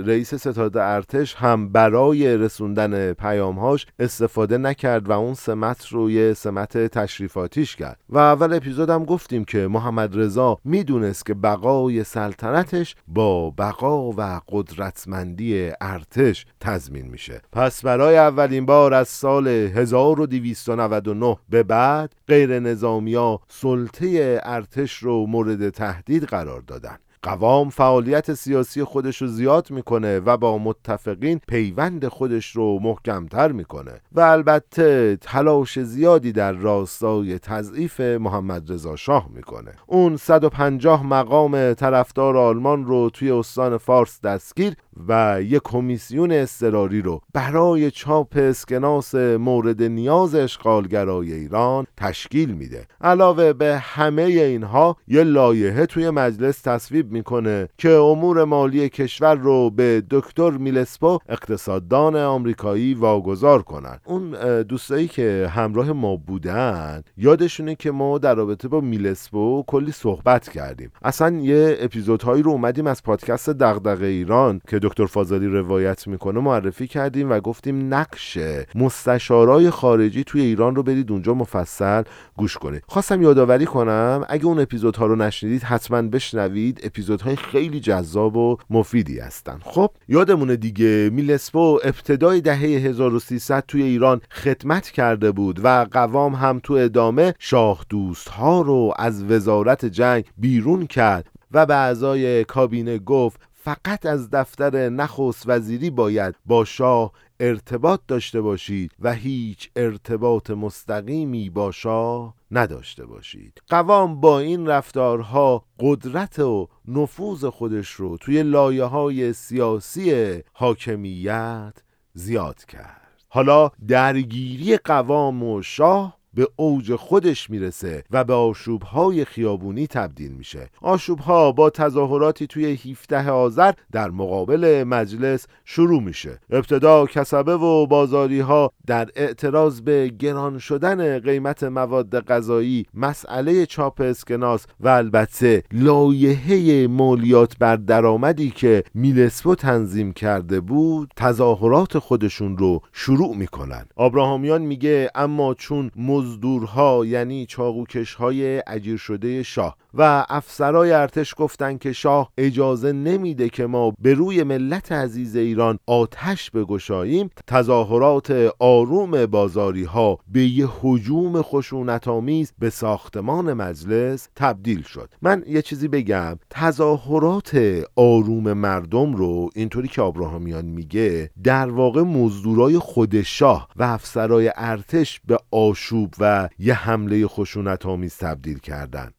رئیس 0.05 0.35
ستاد 0.35 0.77
ارتش 0.77 1.35
هم 1.35 1.69
برای 1.69 2.37
رسوندن 2.37 3.13
پیامهاش 3.13 3.85
استفاده 3.99 4.57
نکرد 4.57 5.09
و 5.09 5.11
اون 5.11 5.33
سمت 5.33 5.87
رو 5.87 6.11
یه 6.11 6.33
سمت 6.33 6.77
تشریفاتیش 6.77 7.75
کرد. 7.75 7.99
و 8.09 8.17
اول 8.17 8.53
اپیزودم 8.53 9.05
گفتیم 9.05 9.43
که 9.43 9.67
محمد 9.67 10.19
رضا 10.19 10.57
می‌دونست 10.65 11.25
که 11.25 11.33
بقای 11.33 12.03
سلطنت 12.03 12.52
سلطنتش 12.53 12.95
با 13.07 13.49
بقا 13.49 14.11
و 14.17 14.41
قدرتمندی 14.49 15.71
ارتش 15.81 16.45
تضمین 16.59 17.07
میشه. 17.07 17.41
پس 17.51 17.81
برای 17.85 18.17
اولین 18.17 18.65
بار 18.65 18.93
از 18.93 19.07
سال 19.07 19.47
1299 19.47 21.37
به 21.49 21.63
بعد 21.63 22.13
غیر 22.27 22.59
نظامی 22.59 23.39
سلطه 23.47 24.39
ارتش 24.43 24.97
رو 24.97 25.25
مورد 25.25 25.69
تهدید 25.69 26.23
قرار 26.23 26.61
دادن. 26.61 26.97
قوام 27.23 27.69
فعالیت 27.69 28.33
سیاسی 28.33 28.83
خودش 28.83 29.21
رو 29.21 29.27
زیاد 29.27 29.71
می‌کنه 29.71 30.19
و 30.19 30.37
با 30.37 30.57
متفقین 30.57 31.41
پیوند 31.47 32.07
خودش 32.07 32.51
رو 32.51 32.79
محکمتر 32.81 33.51
می‌کنه. 33.51 34.01
و 34.11 34.19
البته 34.19 35.17
تلاش 35.21 35.79
زیادی 35.79 36.31
در 36.31 36.51
راستای 36.51 37.39
تضعیف 37.39 37.99
محمد 37.99 38.71
رضا 38.71 38.95
شاه 38.95 39.29
می‌کنه. 39.35 39.71
اون 39.87 40.17
150 40.17 41.05
مقام 41.05 41.73
طرفدار 41.73 42.37
آلمان 42.37 42.85
رو 42.85 43.09
توی 43.09 43.31
استان 43.31 43.77
فارس 43.77 44.21
دستگیر 44.21 44.75
و 45.07 45.41
یک 45.41 45.61
کمیسیون 45.63 46.31
اضطراری 46.31 47.01
رو 47.01 47.21
برای 47.33 47.91
چاپ 47.91 48.37
اسکناس 48.37 49.15
مورد 49.15 49.83
نیاز 49.83 50.35
اشغالگرای 50.35 51.33
ایران 51.33 51.85
تشکیل 51.97 52.51
میده. 52.51 52.87
علاوه 53.01 53.53
به 53.53 53.77
همه 53.77 54.21
اینها 54.21 54.97
یه 55.07 55.23
لایحه 55.23 55.85
توی 55.85 56.09
مجلس 56.09 56.61
تصویب 56.61 57.11
می‌کنه 57.11 57.69
که 57.77 57.89
امور 57.89 58.43
مالی 58.43 58.89
کشور 58.89 59.35
رو 59.35 59.69
به 59.69 60.03
دکتر 60.09 60.51
میلسپو 60.51 61.19
اقتصاددان 61.29 62.15
آمریکایی 62.15 62.93
واگذار 62.93 63.61
کنن. 63.61 63.99
اون 64.05 64.31
دوستایی 64.61 65.07
که 65.07 65.51
همراه 65.51 65.91
ما 65.91 66.15
بودن 66.15 67.03
یادشونه 67.17 67.75
که 67.75 67.91
ما 67.91 68.17
در 68.17 68.35
رابطه 68.35 68.67
با 68.67 68.81
میلسپو 68.81 69.63
کلی 69.67 69.91
صحبت 69.91 70.49
کردیم. 70.49 70.91
اصلا 71.03 71.37
یه 71.37 71.77
اپیزودهایی 71.79 72.43
رو 72.43 72.51
اومدیم 72.51 72.87
از 72.87 73.03
پادکست 73.03 73.49
دغدغه 73.49 74.05
ایران 74.05 74.61
که 74.67 74.79
دکتر 74.83 75.05
فاضلی 75.05 75.47
روایت 75.47 76.07
می‌کنه 76.07 76.39
معرفی 76.39 76.87
کردیم 76.87 77.31
و 77.31 77.39
گفتیم 77.39 77.93
نقش 77.93 78.37
مستشارای 78.75 79.69
خارجی 79.69 80.23
توی 80.23 80.41
ایران 80.41 80.75
رو 80.75 80.83
برید 80.83 81.11
اونجا 81.11 81.33
مفصل 81.33 82.03
گوش 82.37 82.57
کنید. 82.57 82.83
خواستم 82.87 83.21
یادآوری 83.21 83.65
کنم 83.65 84.25
اگه 84.29 84.45
اون 84.45 84.59
اپیزودها 84.59 85.05
رو 85.05 85.15
نشنیدید 85.15 85.63
حتما 85.63 86.01
بشنوید 86.01 86.79
اپیزودهای 86.83 87.35
خیلی 87.35 87.79
جذاب 87.79 88.37
و 88.37 88.57
مفیدی 88.69 89.19
هستن. 89.19 89.59
خب 89.63 89.91
یادمونه 90.07 90.55
دیگه 90.55 91.09
میلسپو 91.13 91.79
ابتدای 91.83 92.41
دهه 92.41 92.59
1300 92.59 93.63
توی 93.67 93.83
ایران 93.83 94.21
خدمت 94.31 94.89
کرده 94.89 95.31
بود 95.31 95.59
و 95.63 95.87
قوام 95.91 96.35
هم 96.35 96.59
تو 96.63 96.73
ادامه 96.73 97.33
شاه 97.39 97.85
دوست 97.89 98.29
ها 98.29 98.61
رو 98.61 98.93
از 98.97 99.23
وزارت 99.23 99.85
جنگ 99.85 100.25
بیرون 100.37 100.87
کرد 100.87 101.29
و 101.51 101.65
به 101.65 101.75
اعضای 101.75 102.43
کابینه 102.43 102.97
گفت 102.97 103.39
فقط 103.63 104.05
از 104.05 104.29
دفتر 104.29 104.89
نخست 104.89 105.43
وزیری 105.45 105.89
باید 105.89 106.35
با 106.45 106.65
شاه 106.65 107.11
ارتباط 107.39 107.99
داشته 108.07 108.41
باشید 108.41 108.91
و 108.99 109.13
هیچ 109.13 109.69
ارتباط 109.75 110.49
مستقیمی 110.49 111.49
با 111.49 111.71
شاه 111.71 112.35
نداشته 112.51 113.05
باشید. 113.05 113.61
قوام 113.69 114.21
با 114.21 114.39
این 114.39 114.67
رفتارها 114.67 115.65
قدرت 115.79 116.39
و 116.39 116.67
نفوذ 116.87 117.45
خودش 117.45 117.89
رو 117.89 118.17
توی 118.17 118.43
لایه 118.43 118.83
های 118.83 119.33
سیاسی 119.33 120.41
حاکمیت 120.53 121.73
زیاد 122.13 122.65
کرد. 122.65 123.23
حالا 123.29 123.71
درگیری 123.87 124.77
قوام 124.77 125.43
و 125.43 125.61
شاه 125.61 126.17
به 126.33 126.47
اوج 126.55 126.95
خودش 126.95 127.49
می‌رسه 127.49 128.03
و 128.11 128.23
به 128.23 128.33
آشوبهای 128.33 129.25
خیابونی 129.25 129.87
تبدیل 129.87 130.31
میشه. 130.31 130.69
آشوبها 130.81 131.51
با 131.51 131.69
تظاهراتی 131.69 132.47
توی 132.47 132.65
17 132.65 133.29
آذر 133.29 133.71
در 133.91 134.09
مقابل 134.09 134.83
مجلس 134.87 135.47
شروع 135.65 136.01
میشه. 136.01 136.39
ابتدا 136.49 137.05
کسبه 137.05 137.55
و 137.55 137.85
بازاری 137.87 138.39
ها 138.39 138.71
در 138.87 139.09
اعتراض 139.15 139.81
به 139.81 140.07
گران 140.19 140.59
شدن 140.59 141.19
قیمت 141.19 141.63
مواد 141.63 142.19
غذایی 142.19 142.85
مسئله 142.93 143.65
چاپ 143.65 144.01
اسکناس 144.01 144.65
و 144.79 144.87
البته 144.87 145.63
لایحه 145.71 146.87
مالیات 146.87 147.57
بر 147.57 147.75
درآمدی 147.75 148.49
که 148.49 148.83
میلسپو 148.93 149.55
تنظیم 149.55 150.11
کرده 150.11 150.59
بود 150.59 151.11
تظاهرات 151.15 151.99
خودشون 151.99 152.57
رو 152.57 152.81
شروع 152.93 153.35
می‌کنن. 153.35 153.85
آبراهامیان 153.95 154.61
میگه 154.61 155.09
اما 155.15 155.53
چون 155.53 155.91
مزدورها 156.23 157.05
یعنی 157.05 157.45
چاقوکش 157.45 158.13
های 158.13 158.63
اجیر 158.67 158.97
شده 158.97 159.43
شاه. 159.43 159.77
و 159.93 160.25
افسرای 160.29 160.91
ارتش 160.91 161.33
گفتند 161.37 161.79
که 161.79 161.93
شاه 161.93 162.31
اجازه 162.37 162.91
نمیده 162.91 163.49
که 163.49 163.65
ما 163.65 163.93
به 163.99 164.13
روی 164.13 164.43
ملت 164.43 164.91
عزیز 164.91 165.35
ایران 165.35 165.79
آتش 165.87 166.51
بگشاییم 166.51 167.29
تظاهرات 167.47 168.51
آروم 168.59 169.25
بازاری 169.25 169.83
ها 169.83 170.19
به 170.27 170.43
یه 170.43 170.67
حجوم 170.81 171.41
خشونت 171.41 172.07
آمیز 172.07 172.53
به 172.59 172.69
ساختمان 172.69 173.53
مجلس 173.53 174.29
تبدیل 174.35 174.81
شد. 174.81 175.13
من 175.21 175.43
یه 175.47 175.61
چیزی 175.61 175.87
بگم 175.87 176.39
تظاهرات 176.49 177.57
آروم 177.95 178.53
مردم 178.53 179.13
رو 179.15 179.49
اینطوری 179.55 179.87
که 179.87 180.01
ابراهامیان 180.01 180.65
میگه 180.65 181.29
در 181.43 181.69
واقع 181.69 182.01
مزدورای 182.01 182.79
خود 182.79 183.21
شاه 183.21 183.67
و 183.75 183.83
افسرای 183.83 184.51
ارتش 184.55 185.21
به 185.27 185.37
آشوب 185.51 186.13
و 186.19 186.49
یه 186.59 186.73
حمله 186.73 187.27
خشونت 187.27 187.85
آمیز 187.85 188.17
تبدیل 188.17 188.59
کردن. 188.59 189.11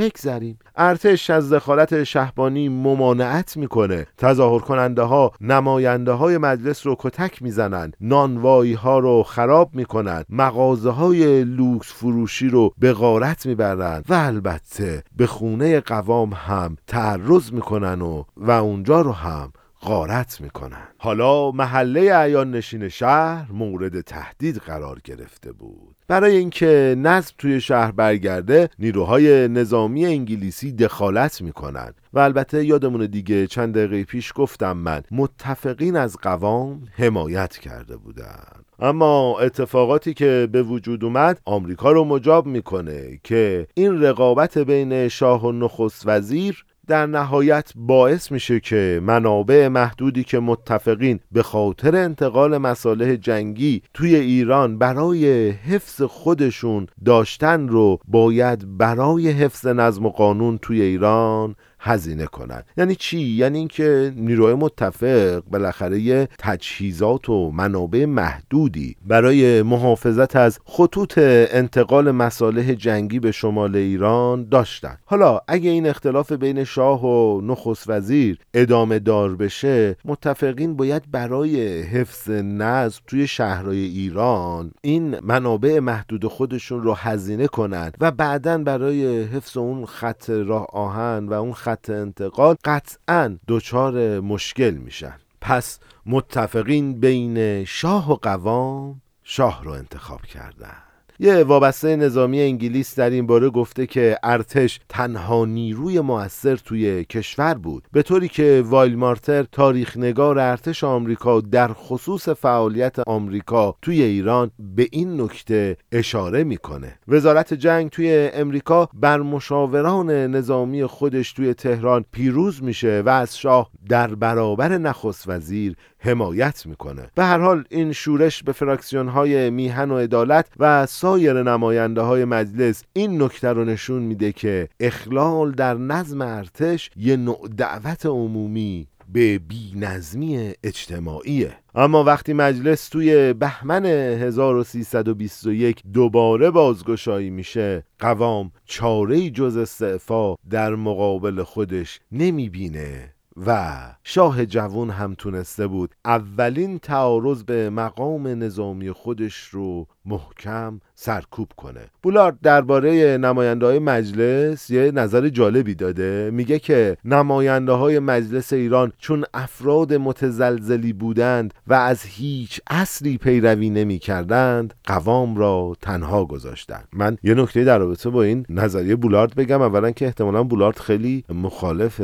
بگذریم. 0.00 0.58
ارتش 0.76 1.30
از 1.30 1.52
دخالت 1.52 2.04
شهبانی 2.04 2.68
ممانعت 2.68 3.56
می‌کنه. 3.56 4.06
تظاهر 4.18 4.60
کننده 4.60 5.02
ها 5.02 5.32
نماینده 5.40 6.12
های 6.12 6.38
مجلس 6.38 6.86
رو 6.86 6.96
کتک 6.98 7.42
می‌زنن 7.42 7.92
نانوایی 8.00 8.74
ها 8.74 8.98
رو 8.98 9.22
خراب 9.22 9.74
می‌کنن 9.74 10.24
مغازه 10.28 10.90
های 10.90 11.44
لوکس 11.44 11.92
فروشی 11.92 12.48
رو 12.48 12.74
به 12.78 12.92
غارت 12.92 13.46
می‌برن 13.46 14.02
و 14.08 14.14
البته 14.14 15.02
به 15.16 15.26
خونه 15.26 15.80
قوام 15.80 16.32
هم 16.32 16.76
تعرض 16.86 17.52
می‌کنن 17.52 18.02
و 18.02 18.24
و 18.36 18.50
اونجا 18.50 19.00
رو 19.00 19.12
هم 19.12 19.52
غارت 19.82 20.40
می‌کنن. 20.40 20.88
حالا 20.98 21.50
محله 21.50 22.14
عیان 22.14 22.50
نشین 22.50 22.88
شهر 22.88 23.52
مورد 23.52 24.00
تهدید 24.00 24.56
قرار 24.56 24.98
گرفته 25.04 25.52
بود. 25.52 25.89
برای 26.10 26.36
اینکه 26.36 26.96
نظم 26.98 27.34
توی 27.38 27.60
شهر 27.60 27.90
برگرده 27.90 28.68
نیروهای 28.78 29.48
نظامی 29.48 30.06
انگلیسی 30.06 30.72
دخالت 30.72 31.42
می‌کنن. 31.42 31.94
و 32.12 32.18
البته 32.18 32.64
یادمون 32.64 33.06
دیگه 33.06 33.46
چند 33.46 33.74
دقیقه 33.74 34.04
پیش 34.04 34.32
گفتم 34.34 34.72
من 34.76 35.02
متفقین 35.10 35.96
از 35.96 36.16
قوام 36.22 36.82
حمایت 36.96 37.56
کرده 37.58 37.96
بودن. 37.96 38.44
اما 38.78 39.40
اتفاقاتی 39.40 40.14
که 40.14 40.48
به 40.52 40.62
وجود 40.62 41.04
اومد 41.04 41.40
آمریکا 41.44 41.92
رو 41.92 42.04
مجاب 42.04 42.46
می‌کنه 42.46 43.20
که 43.24 43.66
این 43.74 44.02
رقابت 44.02 44.58
بین 44.58 45.08
شاه 45.08 45.46
و 45.46 45.52
نخست 45.52 46.02
وزیر 46.06 46.64
در 46.90 47.06
نهایت 47.06 47.72
باعث 47.76 48.32
میشه 48.32 48.60
که 48.60 49.00
منابع 49.02 49.68
محدودی 49.68 50.24
که 50.24 50.38
متفقین 50.40 51.20
به 51.32 51.42
خاطر 51.42 51.96
انتقال 51.96 52.58
مساله 52.58 53.16
جنگی 53.16 53.82
توی 53.94 54.16
ایران 54.16 54.78
برای 54.78 55.50
حفظ 55.50 56.02
خودشون 56.02 56.86
داشتن 57.04 57.68
رو 57.68 57.98
باید 58.08 58.78
برای 58.78 59.30
حفظ 59.30 59.66
نظم 59.66 60.06
و 60.06 60.10
قانون 60.10 60.58
توی 60.58 60.82
ایران 60.82 61.56
هزینه 61.80 62.26
کنند 62.26 62.64
یعنی 62.76 62.94
چی؟ 62.94 63.20
یعنی 63.20 63.58
اینکه 63.58 64.12
نیروهای 64.16 64.54
متفق 64.54 65.42
بالاخره 65.50 66.00
یه 66.00 66.28
تجهیزات 66.38 67.28
و 67.28 67.50
منابع 67.50 68.04
محدودی 68.04 68.96
برای 69.06 69.62
محافظت 69.62 70.36
از 70.36 70.58
خطوط 70.64 71.14
انتقال 71.18 72.10
مصالح 72.10 72.74
جنگی 72.74 73.20
به 73.20 73.32
شمال 73.32 73.76
ایران 73.76 74.48
داشتن. 74.48 74.96
حالا 75.04 75.40
اگه 75.48 75.70
این 75.70 75.86
اختلاف 75.86 76.32
بین 76.32 76.64
شاه 76.64 77.04
و 77.04 77.40
نخست 77.40 77.90
وزیر 77.90 78.38
ادامه 78.54 78.98
دار 78.98 79.36
بشه 79.36 79.96
متفقین 80.04 80.76
باید 80.76 81.02
برای 81.10 81.82
حفظ 81.82 82.30
نظم 82.30 83.00
توی 83.06 83.26
شهرهای 83.26 83.84
ایران 83.84 84.72
این 84.82 85.16
منابع 85.22 85.78
محدود 85.78 86.26
خودشون 86.26 86.82
رو 86.82 86.94
هزینه 86.94 87.46
کنند 87.46 87.96
و 88.00 88.10
بعدا 88.10 88.58
برای 88.58 89.22
حفظ 89.22 89.56
اون 89.56 89.86
خط 89.86 90.30
راه 90.30 90.66
آهن 90.72 91.26
و 91.28 91.32
اون 91.32 91.52
خط 91.52 91.69
خط 91.70 91.90
انتقال 91.90 92.56
قطعا 92.64 93.38
دچار 93.48 94.20
مشکل 94.20 94.70
میشن. 94.70 95.18
پس 95.40 95.78
متفقین 96.06 97.00
بین 97.00 97.64
شاه 97.64 98.12
و 98.12 98.14
قوام 98.14 99.00
شاه 99.22 99.64
رو 99.64 99.70
انتخاب 99.70 100.22
کردن. 100.22 100.89
یه 101.22 101.44
وابسته 101.44 101.96
نظامی 101.96 102.40
انگلیس 102.40 102.98
در 102.98 103.10
این 103.10 103.26
باره 103.26 103.50
گفته 103.50 103.86
که 103.86 104.18
ارتش 104.22 104.80
تنها 104.88 105.44
نیروی 105.44 106.00
موثر 106.00 106.56
توی 106.56 107.04
کشور 107.04 107.54
بود. 107.54 107.88
به 107.92 108.02
طوری 108.02 108.28
که 108.28 108.62
وایل 108.66 108.96
مارتر 108.96 109.42
تاریخ 109.42 109.96
نگار 109.96 110.38
ارتش 110.38 110.84
آمریکا 110.84 111.40
در 111.40 111.70
خصوص 111.72 112.28
فعالیت 112.28 112.98
آمریکا 112.98 113.74
توی 113.82 114.02
ایران 114.02 114.50
به 114.76 114.88
این 114.90 115.20
نکته 115.20 115.76
اشاره 115.92 116.44
می‌کنه. 116.44 116.98
وزارت 117.08 117.54
جنگ 117.54 117.90
توی 117.90 118.30
امریکا 118.34 118.88
بر 118.94 119.18
مشاوران 119.18 120.10
نظامی 120.10 120.84
خودش 120.84 121.32
توی 121.32 121.54
تهران 121.54 122.04
پیروز 122.12 122.62
میشه 122.62 123.02
و 123.06 123.08
از 123.08 123.38
شاه 123.38 123.70
در 123.88 124.14
برابر 124.14 124.78
نخست 124.78 125.28
وزیر 125.28 125.76
حمایت 125.98 126.66
می‌کنه. 126.66 127.10
به 127.14 127.24
هر 127.24 127.38
حال 127.38 127.64
این 127.70 127.92
شورش 127.92 128.42
به 128.42 128.52
فراکسیون 128.52 129.08
های 129.08 129.50
میهن 129.50 129.90
و 129.90 129.98
عدالت 129.98 130.46
و 130.58 130.86
سایر 131.10 131.42
نماینده 131.42 132.00
های 132.00 132.24
مجلس 132.24 132.82
این 132.92 133.22
نکته 133.22 133.48
رو 133.48 133.64
نشون 133.64 134.02
میده 134.02 134.32
که 134.32 134.68
اخلال 134.80 135.52
در 135.52 135.74
نظم 135.74 136.20
ارتش 136.20 136.90
یه 136.96 137.16
نوع 137.16 137.48
دعوت 137.56 138.06
عمومی 138.06 138.86
به 139.12 139.38
بی 139.38 139.72
نظمی 139.76 140.52
اجتماعیه. 140.64 141.52
اما 141.74 142.04
وقتی 142.04 142.32
مجلس 142.32 142.88
توی 142.88 143.32
بهمن 143.32 143.86
1321 143.86 145.82
دوباره 145.92 146.50
بازگشایی 146.50 147.30
میشه 147.30 147.84
قوام 147.98 148.52
چاره 148.64 149.30
جز 149.30 149.56
استعفا 149.56 150.34
در 150.50 150.74
مقابل 150.74 151.42
خودش 151.42 152.00
نمی‌بینه 152.12 153.14
و 153.46 153.78
شاه 154.04 154.46
جوون 154.46 154.90
هم 154.90 155.14
تونسته 155.14 155.66
بود 155.66 155.94
اولین 156.04 156.78
تعارض 156.78 157.42
به 157.42 157.70
مقام 157.70 158.26
نظامی 158.26 158.92
خودش 158.92 159.36
رو 159.36 159.86
محکم 160.04 160.80
سرکوب 160.94 161.48
کنه. 161.56 161.80
بولارد 162.02 162.38
درباره 162.42 163.16
نماینده 163.16 163.66
های 163.66 163.78
مجلس 163.78 164.70
یه 164.70 164.90
نظر 164.90 165.28
جالبی 165.28 165.74
داده. 165.74 166.30
میگه 166.32 166.58
که 166.58 166.96
نماینده 167.04 167.72
های 167.72 167.98
مجلس 167.98 168.52
ایران 168.52 168.92
چون 168.98 169.24
افراد 169.34 169.94
متزلزلی 169.94 170.92
بودند 170.92 171.54
و 171.66 171.74
از 171.74 172.02
هیچ 172.02 172.60
اصلی 172.70 173.18
پیروی 173.18 173.70
نمی 173.70 173.98
کردند 173.98 174.74
قوام 174.84 175.36
را 175.36 175.76
تنها 175.82 176.24
گذاشتند. 176.24 176.88
من 176.92 177.16
یه 177.22 177.34
نکته 177.34 177.64
در 177.64 177.78
رابطه 177.78 178.10
با 178.10 178.22
این 178.22 178.46
نظریه 178.48 178.96
بولارد 178.96 179.34
بگم. 179.34 179.62
اولا 179.62 179.90
که 179.90 180.06
احتمالا 180.06 180.42
بولارد 180.42 180.78
خیلی 180.78 181.24
مخالف 181.28 182.00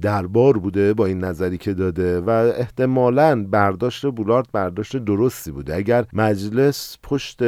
دربار 0.00 0.58
بوده 0.58 0.94
با 0.94 1.06
این 1.06 1.24
نظری 1.24 1.58
که 1.58 1.74
داده 1.74 2.20
و 2.20 2.30
احتمالا 2.30 3.44
برداشت 3.44 4.06
بولارد 4.06 4.46
برداشت 4.52 4.96
درستی 4.96 5.50
بوده. 5.50 5.74
اگر 5.74 6.04
مجلس 6.12 6.98
پشت 7.02 7.43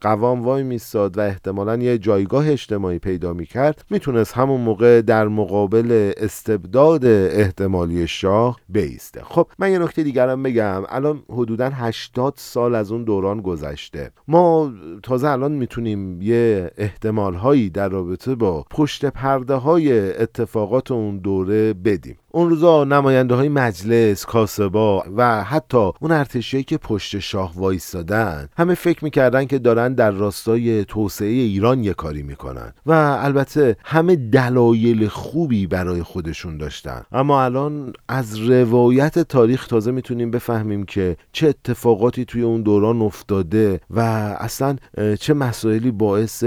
قوام 0.00 0.42
وای 0.42 0.62
میستاد 0.62 1.18
و 1.18 1.20
احتمالا 1.20 1.76
یه 1.76 1.98
جایگاه 1.98 2.50
اجتماعی 2.50 2.98
پیدا 2.98 3.32
می‌کرد 3.32 3.84
می‌تونست 3.90 4.32
همون 4.34 4.60
موقع 4.60 5.02
در 5.02 5.28
مقابل 5.28 6.12
استبداد 6.16 7.04
احتمالی 7.04 8.06
شاه 8.06 8.60
بیسته. 8.68 9.20
خب 9.24 9.46
من 9.58 9.72
یه 9.72 9.78
نکته 9.78 10.02
دیگرم 10.02 10.42
بگم. 10.42 10.82
الان 10.88 11.22
حدودا 11.30 11.70
80 11.74 12.34
سال 12.36 12.74
از 12.74 12.92
اون 12.92 13.04
دوران 13.04 13.40
گذشته. 13.40 14.10
ما 14.28 14.72
تازه 15.02 15.28
الان 15.28 15.52
می‌تونیم 15.52 16.22
یه 16.22 16.70
احتمال 16.78 17.34
هایی 17.34 17.70
در 17.70 17.88
رابطه 17.88 18.34
با 18.34 18.64
پشت 18.70 19.04
پرده 19.04 19.54
های 19.54 20.16
اتفاقات 20.22 20.90
اون 20.90 21.18
دوره 21.18 21.72
بدیم. 21.72 22.16
اون 22.32 22.50
روزا 22.50 22.84
نماینده 22.84 23.34
های 23.34 23.48
مجلس، 23.48 24.24
کاسبا 24.24 25.04
و 25.16 25.44
حتی 25.44 25.90
اون 26.00 26.12
ارتشیایی 26.12 26.64
که 26.64 26.78
پشت 26.78 27.18
شاه 27.18 27.52
وایستادن 27.56 28.48
همه 28.56 28.74
فکر 28.74 29.04
می‌کردن 29.20 29.44
که 29.44 29.58
دارن 29.58 29.94
در 29.94 30.10
راستای 30.10 30.84
توسعه 30.84 31.28
ایران 31.28 31.84
یه 31.84 31.94
کاری 31.94 32.22
می‌کنن. 32.22 32.72
و 32.86 32.92
البته 33.22 33.76
همه 33.84 34.16
دلایل 34.16 35.08
خوبی 35.08 35.66
برای 35.66 36.02
خودشون 36.02 36.56
داشتن. 36.56 37.02
اما 37.12 37.44
الان 37.44 37.92
از 38.08 38.38
روایت 38.38 39.18
تاریخ 39.18 39.66
تازه 39.66 39.90
می‌تونیم 39.90 40.30
بفهمیم 40.30 40.84
که 40.84 41.16
چه 41.32 41.48
اتفاقاتی 41.48 42.24
توی 42.24 42.42
اون 42.42 42.62
دوران 42.62 43.02
افتاده 43.02 43.80
و 43.90 44.00
اصلا 44.40 44.76
چه 45.20 45.34
مسائلی 45.34 45.90
باعث 45.90 46.44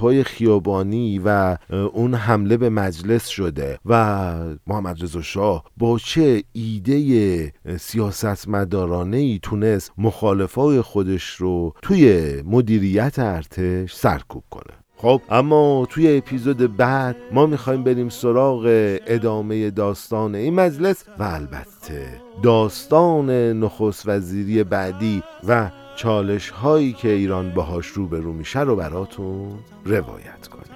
های 0.00 0.24
خیابانی 0.24 1.20
و 1.24 1.56
اون 1.92 2.14
حمله 2.14 2.56
به 2.56 2.70
مجلس 2.70 3.26
شده 3.26 3.78
و 3.86 4.34
محمد 4.66 5.02
رضا 5.02 5.22
شاه 5.22 5.64
با 5.76 5.98
چه 5.98 6.42
ایده 6.52 7.52
سیاست 7.80 8.48
مدارانه 8.48 9.16
ای 9.16 9.38
تونست 9.42 9.92
مخالفای 9.98 10.80
خودش 10.80 11.30
رو 11.30 11.74
توی 11.86 12.42
مدیریت 12.46 13.18
ارتش 13.18 13.94
سرکوب 13.94 14.44
کنه. 14.50 14.74
خب 14.96 15.20
اما 15.30 15.86
توی 15.90 16.16
اپیزود 16.16 16.76
بعد 16.76 17.16
ما 17.32 17.46
می‌خوایم 17.46 17.84
بریم 17.84 18.08
سراغ 18.08 18.62
ادامه 19.06 19.70
داستان 19.70 20.34
این 20.34 20.54
مجلس 20.54 21.04
و 21.18 21.22
البته 21.22 22.20
داستان 22.42 23.30
نخست 23.30 24.08
وزیری 24.08 24.64
بعدی 24.64 25.22
و 25.48 25.70
چالش 25.96 26.50
هایی 26.50 26.92
که 26.92 27.08
ایران 27.08 27.50
باهاش 27.50 27.86
روبرو 27.86 28.32
میشه 28.32 28.60
رو 28.60 28.76
براتون 28.76 29.58
روایت 29.84 30.48
کنیم. 30.48 30.75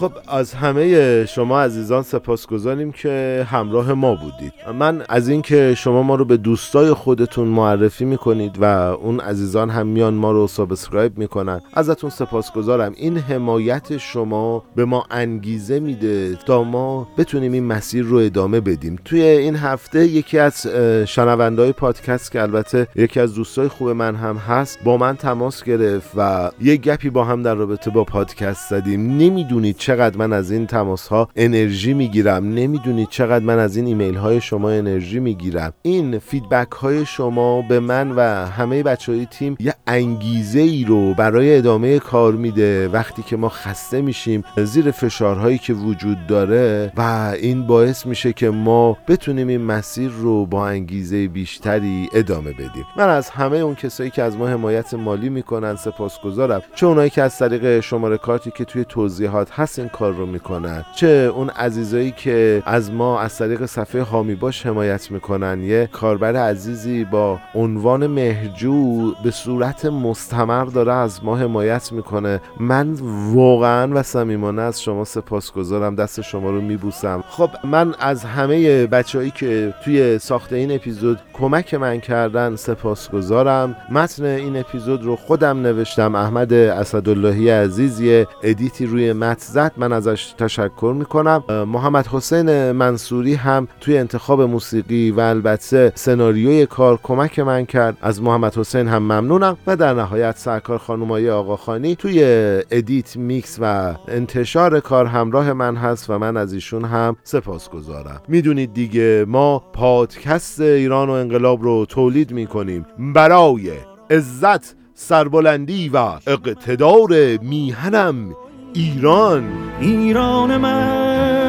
خب 0.00 0.12
از 0.28 0.54
همه 0.54 1.26
شما 1.26 1.60
عزیزان 1.60 2.02
سپاسگزاریم 2.02 2.92
که 2.92 3.46
همراه 3.50 3.92
ما 3.92 4.14
بودید. 4.14 4.52
من 4.78 5.02
از 5.08 5.28
اینکه 5.28 5.74
شما 5.74 6.02
ما 6.02 6.14
رو 6.14 6.24
به 6.24 6.36
دوستای 6.36 6.92
خودتون 6.92 7.48
معرفی 7.48 8.04
می‌کنید 8.04 8.56
و 8.60 8.64
اون 8.64 9.20
عزیزان 9.20 9.70
هم 9.70 9.86
میان 9.86 10.14
ما 10.14 10.32
رو 10.32 10.46
subscribe 10.46 11.18
می‌کنن 11.18 11.60
ازتون 11.74 12.10
سپاسگزارم. 12.10 12.92
این 12.96 13.18
حمایت 13.18 13.96
شما 13.96 14.64
به 14.76 14.84
ما 14.84 15.04
انگیزه 15.10 15.80
میده 15.80 16.36
تا 16.46 16.62
ما 16.62 17.08
بتونیم 17.18 17.52
این 17.52 17.64
مسیر 17.64 18.04
رو 18.04 18.16
ادامه 18.16 18.60
بدیم. 18.60 18.98
توی 19.04 19.22
این 19.22 19.56
هفته 19.56 20.06
یکی 20.06 20.38
از 20.38 20.66
شنوندهای 21.06 21.72
پادکست 21.72 22.32
که 22.32 22.42
البته 22.42 22.86
یکی 22.96 23.20
از 23.20 23.34
دوستای 23.34 23.68
خوب 23.68 23.88
من 23.88 24.14
هم 24.14 24.36
هست 24.36 24.78
با 24.84 24.96
من 24.96 25.16
تماس 25.16 25.64
گرفت 25.64 26.10
و 26.16 26.50
یه 26.60 26.76
گپی 26.76 27.10
با 27.10 27.24
هم 27.24 27.42
در 27.42 27.54
رابطه 27.54 27.90
با 27.90 28.04
پادکست 28.04 28.70
زدیم. 28.70 29.16
نمی‌دونید 29.16 29.83
چقدر 29.84 30.16
من 30.16 30.32
از 30.32 30.50
این 30.50 30.66
تماس 30.66 31.08
ها 31.08 31.28
انرژی 31.36 31.94
می‌گیرم. 31.94 32.54
نمی‌دونید 32.54 33.08
چقدر 33.10 33.44
من 33.44 33.58
از 33.58 33.76
این 33.76 33.86
ایمیل 33.86 34.14
های 34.14 34.40
شما 34.40 34.70
انرژی 34.70 35.20
می‌گیرم. 35.20 35.72
این 35.82 36.18
feedback 36.18 36.72
های 36.72 37.06
شما 37.06 37.62
به 37.62 37.80
من 37.80 38.10
و 38.10 38.20
همه 38.46 38.82
بچه 38.82 39.12
های 39.12 39.26
تیم 39.26 39.56
یه 39.60 39.74
انگیزه 39.86 40.60
ای 40.60 40.84
رو 40.84 41.14
برای 41.14 41.56
ادامه 41.56 41.98
کار 41.98 42.32
میده. 42.32 42.88
وقتی 42.88 43.22
که 43.22 43.36
ما 43.36 43.48
خسته 43.48 44.00
میشیم 44.00 44.44
زیر 44.56 44.90
فشارهایی 44.90 45.58
که 45.58 45.72
وجود 45.72 46.26
داره 46.26 46.92
و 46.96 47.32
این 47.40 47.66
باعث 47.66 48.06
میشه 48.06 48.32
که 48.32 48.50
ما 48.50 48.96
بتونیم 49.08 49.48
این 49.48 49.60
مسیر 49.60 50.10
رو 50.10 50.46
با 50.46 50.68
انگیزه 50.68 51.28
بیشتری 51.28 52.08
ادامه 52.14 52.52
بدیم. 52.52 52.84
من 52.96 53.08
از 53.08 53.30
همه 53.30 53.56
اون 53.56 53.74
کسایی 53.74 54.10
که 54.10 54.22
از 54.22 54.36
ما 54.36 54.48
حمایت 54.48 54.94
مالی 54.94 55.28
می‌کنن 55.28 55.76
سپاسگزارم. 55.76 56.62
چه 56.74 56.86
اونایی 56.86 57.10
که 57.10 57.22
از 57.22 57.38
طریق 57.38 57.80
شماره 57.80 58.18
کارتی 58.18 58.50
که 58.56 58.64
توی 58.64 58.84
توضیحات 58.84 59.50
هست 59.50 59.73
این 59.78 59.88
کار 59.88 60.12
رو 60.12 60.26
می‌کنن 60.26 60.84
چه 60.96 61.06
اون 61.34 61.48
عزیزایی 61.48 62.10
که 62.10 62.62
از 62.66 62.92
ما 62.92 63.20
از 63.20 63.38
طریق 63.38 63.66
صفحه 63.66 64.02
هامی 64.02 64.34
باش 64.34 64.66
حمایت 64.66 65.10
می‌کنن. 65.10 65.62
یه 65.62 65.88
کاربر 65.92 66.36
عزیزی 66.36 67.04
با 67.04 67.38
عنوان 67.54 68.06
مهجو 68.06 69.12
به 69.24 69.30
صورت 69.30 69.84
مستمر 69.84 70.64
داره 70.64 70.92
از 70.92 71.24
ما 71.24 71.36
حمایت 71.36 71.92
می‌کنه. 71.92 72.40
من 72.60 72.92
واقعا 73.34 73.90
و 73.94 74.02
صمیمانه 74.02 74.62
از 74.62 74.82
شما 74.82 75.04
سپاسگزارم. 75.04 75.94
دست 75.94 76.20
شما 76.20 76.50
رو 76.50 76.60
میبوسم. 76.60 77.24
خب 77.28 77.50
من 77.64 77.94
از 78.00 78.24
همه 78.24 78.86
بچههایی 78.86 79.30
که 79.30 79.74
توی 79.84 80.18
ساخت 80.18 80.52
این 80.52 80.74
اپیزود 80.74 81.18
کمک 81.32 81.74
من 81.74 82.00
کردن 82.00 82.56
سپاسگزارم. 82.56 83.76
متن 83.90 84.24
این 84.24 84.56
اپیزود 84.56 85.04
رو 85.04 85.16
خودم 85.16 85.62
نوشتم. 85.62 86.14
احمد 86.14 86.52
اسداللهی 86.52 87.50
عزیزی 87.50 88.26
ادیتی 88.42 88.86
روی 88.86 89.12
متن 89.12 89.52
زد 89.64 89.72
من 89.76 89.92
ازش 89.92 90.34
تشکر 90.38 90.94
می‌کنم. 90.98 91.44
محمد 91.48 92.06
حسین 92.06 92.72
منصوری 92.72 93.34
هم 93.34 93.68
توی 93.80 93.98
انتخاب 93.98 94.42
موسیقی 94.42 95.10
و 95.10 95.20
البته 95.20 95.92
سناریوی 95.94 96.66
کار 96.66 96.98
کمک 97.02 97.38
من 97.38 97.64
کرد. 97.64 97.96
از 98.02 98.22
محمد 98.22 98.56
حسین 98.56 98.88
هم 98.88 99.02
ممنونم. 99.02 99.56
و 99.66 99.76
در 99.76 99.94
نهایت 99.94 100.36
سرکار 100.36 100.78
خانومای 100.78 101.30
آقاخانی 101.30 101.96
توی 101.96 102.24
edit 102.70 103.16
mix 103.16 103.58
و 103.60 103.94
انتشار 104.08 104.80
کار 104.80 105.06
همراه 105.06 105.52
من 105.52 105.76
هست 105.76 106.10
و 106.10 106.18
من 106.18 106.36
از 106.36 106.52
ایشون 106.52 106.84
هم 106.84 107.16
سپاس 107.22 107.68
گذارم 107.70 108.20
می‌دونید 108.28 108.74
دیگه 108.74 109.24
ما 109.28 109.58
پادکست 109.72 110.60
ایران 110.60 111.08
و 111.08 111.12
انقلاب 111.12 111.62
رو 111.62 111.86
تولید 111.86 112.32
می‌کنیم 112.32 112.86
برای 113.14 113.70
عزت 114.10 114.74
سربلندی 114.94 115.88
و 115.88 115.96
اقتدار 116.26 117.38
میهنم. 117.42 118.34
ایران. 118.76 119.70
ایران 119.80 120.56
من. 120.56 121.43